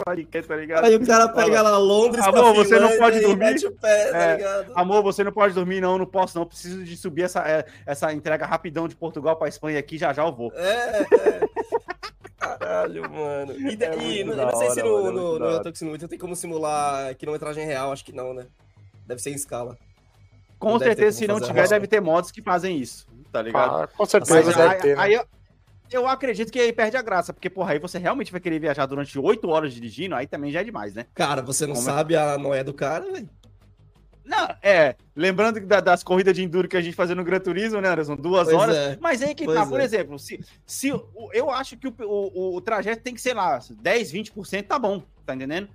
[0.04, 0.84] Pode crer, tá ligado?
[0.84, 3.36] Aí o cara pega lá Londres Amor, pra você não pode dormir?
[3.36, 4.66] mete o pé, tá É.
[4.74, 6.46] Amor, você não pode dormir, não, não posso, não.
[6.46, 10.24] Preciso de subir essa, é, essa entrega rapidão de Portugal pra Espanha aqui, já já
[10.24, 10.52] eu vou.
[10.54, 11.40] É, é.
[12.38, 13.52] Caralho, mano.
[13.52, 15.74] E, É e não, não sei se hora, no, mano, é no, hora.
[15.74, 18.46] Simulator tem como simular quilometragem real, acho que não, né?
[19.06, 19.76] Deve ser em escala.
[20.58, 21.68] Com Não certeza, se não tiver, real.
[21.68, 23.82] deve ter mods que fazem isso, tá ligado?
[23.82, 25.02] Ah, com certeza Mas deve aí, ter, né?
[25.02, 25.20] aí
[25.90, 28.86] eu, acredito que aí perde a graça, porque, porra, aí você realmente vai querer viajar
[28.86, 31.06] durante oito horas dirigindo, aí também já é demais, né?
[31.14, 31.92] Cara, você não Como é?
[31.92, 33.28] sabe a noé do cara, velho.
[34.24, 37.80] Não, é, lembrando da- das corridas de enduro que a gente fazia no Gran Turismo,
[37.80, 38.14] né, Anderson?
[38.14, 38.76] Duas Pois horas.
[38.76, 38.98] é.
[39.00, 39.84] Mas aí que Pois tá, por é.
[39.84, 40.88] exemplo, se, se
[41.32, 45.02] eu acho que o, o, o trajeto tem que ser lá, 10, 20% tá bom,
[45.24, 45.70] tá entendendo?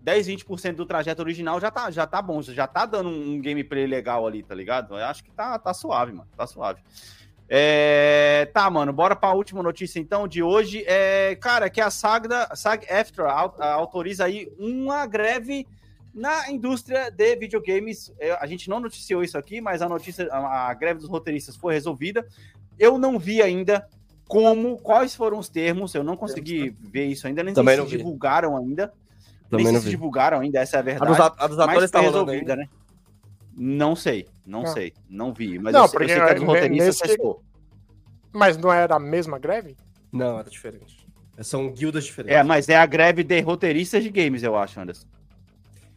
[0.00, 3.40] 10, 20% do trajeto original já tá, já tá bom, já tá dando um, um
[3.40, 4.94] gameplay legal ali, tá ligado?
[4.98, 6.80] Eu acho que tá, tá suave, mano, tá suave.
[7.54, 10.82] É, tá, mano, bora pra última notícia então de hoje.
[10.86, 12.86] É, cara, que a Sagda, SAG
[13.28, 15.66] au- autoriza aí uma greve
[16.14, 18.10] na indústria de videogames.
[18.18, 21.54] É, a gente não noticiou isso aqui, mas a notícia, a, a greve dos roteiristas
[21.54, 22.26] foi resolvida.
[22.78, 23.86] Eu não vi ainda
[24.26, 27.90] como, quais foram os termos, eu não consegui ver isso ainda, nem Também sei não
[27.90, 27.98] se vi.
[28.02, 28.90] divulgaram ainda.
[29.50, 29.90] Também nem se vi.
[29.90, 31.10] divulgaram ainda, essa é a A verdade.
[31.10, 32.62] dos, a- a dos mas atores foi tá rolando resolvida, ainda.
[32.64, 32.68] né?
[33.54, 34.66] Não sei, não, Não.
[34.72, 35.58] sei, não vi.
[35.58, 37.42] Mas Não, eu, sei- eu porque sei que a dos roteiristas nesse- cessou.
[38.32, 39.76] Mas não era a mesma greve?
[40.10, 41.06] Não, era diferente.
[41.42, 42.36] São guildas diferentes.
[42.36, 45.06] É, mas é a greve de roteiristas de games, eu acho, Anderson.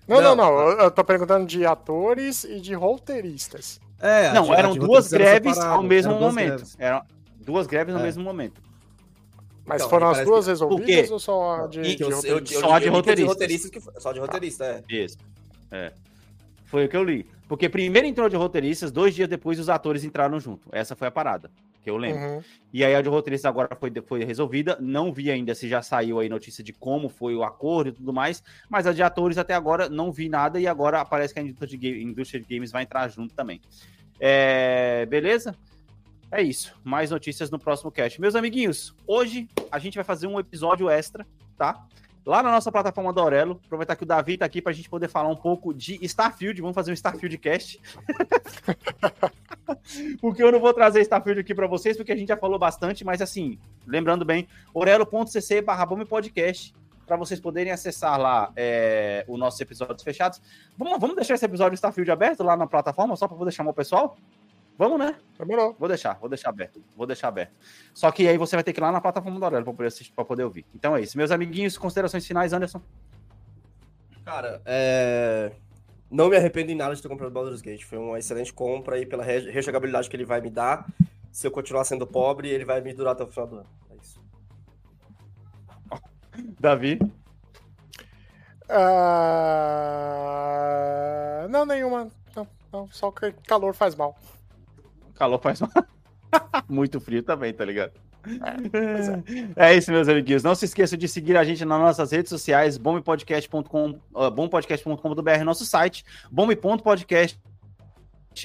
[0.08, 0.60] Não, não, Não, não.
[0.70, 3.80] Eu, eu tô perguntando de atores e de roteiristas.
[3.99, 6.47] É, Não, eram duas roteiristas greves ao mesmo eram momento.
[6.56, 6.76] greves.
[6.78, 7.01] Eram
[7.39, 8.03] duas greves no É.
[8.03, 8.62] mesmo momento.
[9.66, 10.51] Mas Então, foram as duas quê?
[10.51, 12.60] resolvidas ou só a de, de eu, eu, eu, roteiristas?
[12.60, 13.34] Só de que roteiristas.
[13.34, 14.84] roteiristas que só de roteirista, é.
[14.89, 15.18] Isso.
[15.72, 15.91] É.
[16.66, 17.26] Foi o que eu li.
[17.48, 20.68] Porque primeiro entrou de roteiristas, dois dias depois os atores entraram junto.
[20.72, 21.52] Essa foi a parada,
[21.84, 22.22] que eu lembro.
[22.22, 22.41] Uhum.
[22.74, 24.78] E aí a de roteiristas agora foi, foi resolvida.
[24.80, 28.12] Não vi ainda se já saiu aí notícia de como foi o acordo e tudo
[28.12, 28.41] mais.
[28.68, 30.60] Mas a de atores até agora não vi nada.
[30.60, 33.62] E agora parece que a indústria de, indústria de games vai entrar junto também.
[34.20, 35.56] É, beleza?
[36.32, 36.76] É isso.
[36.84, 38.20] Mais notícias no próximo cast.
[38.20, 41.26] Meus amiguinhos, hoje a gente vai fazer um episódio extra,
[41.56, 41.86] tá?
[42.26, 43.61] Lá na nossa plataforma do Aurelo.
[43.65, 46.59] Aproveitar que o Davi tá aqui pra gente poder falar um pouco de Starfield.
[46.59, 47.80] Vamos fazer um Starfield cast.
[50.19, 53.05] porque eu não vou trazer Starfield aqui pra vocês, porque a gente já falou bastante,
[53.05, 56.74] mas assim, lembrando bem, orelo.cc barra podcast
[57.05, 60.41] para vocês poderem acessar lá é, os nossos episódios fechados.
[60.75, 63.74] Vamos, vamos deixar esse episódio Starfield aberto lá na plataforma, só para poder chamar o
[63.74, 64.17] pessoal?
[64.78, 65.16] Vamos, né?
[65.39, 65.74] Demorou.
[65.80, 66.84] Vou deixar, vou deixar aberto.
[66.97, 67.54] Vou deixar aberto.
[67.93, 69.88] Só que aí você vai ter que ir lá na plataforma do Aurelo para poder
[69.88, 70.66] assistir, para poder ouvir.
[70.76, 71.18] Então é isso.
[71.18, 72.82] Meus amiguinhos, considerações finais, Anderson.
[74.26, 75.52] Cara, é...
[76.12, 77.84] não me arrependo em nada de ter comprado o Baldur's Gate.
[77.86, 80.86] Foi uma excelente compra aí pela re- rejogabilidade que ele vai me dar.
[81.32, 83.68] Se eu continuar sendo pobre, ele vai me durar até o final do ano.
[83.92, 84.20] É isso.
[86.60, 87.00] Davi.
[90.16, 92.10] Ah, Não, nenhuma.
[92.36, 94.18] Não, não, só que calor faz mal.
[95.16, 95.71] Calor faz mal.
[96.70, 97.93] Muito frio também, tá ligado?
[99.55, 100.43] É, é isso, meus amiguinhos.
[100.43, 105.66] Não se esqueçam de seguir a gente nas nossas redes sociais, bombpodcast.com, uh, bombpodcast.com.br, nosso
[105.66, 107.39] site, bomb.podcast,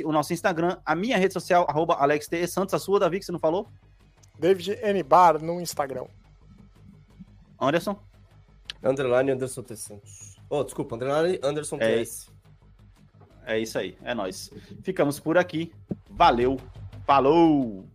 [0.05, 2.47] o nosso Instagram, a minha rede social, arroba Alex T.
[2.47, 3.69] Santos, a sua, Davi, que você não falou?
[4.39, 5.03] David N.
[5.03, 6.05] Bar no Instagram.
[7.61, 7.99] Anderson?
[8.83, 9.77] Underline Anderson T.
[9.77, 10.37] Santos.
[10.49, 12.31] Oh, desculpa, underline Anderson É TS.
[13.47, 14.51] É isso aí, é nóis.
[14.83, 15.73] Ficamos por aqui.
[16.21, 16.59] Valeu,
[17.07, 17.89] falou!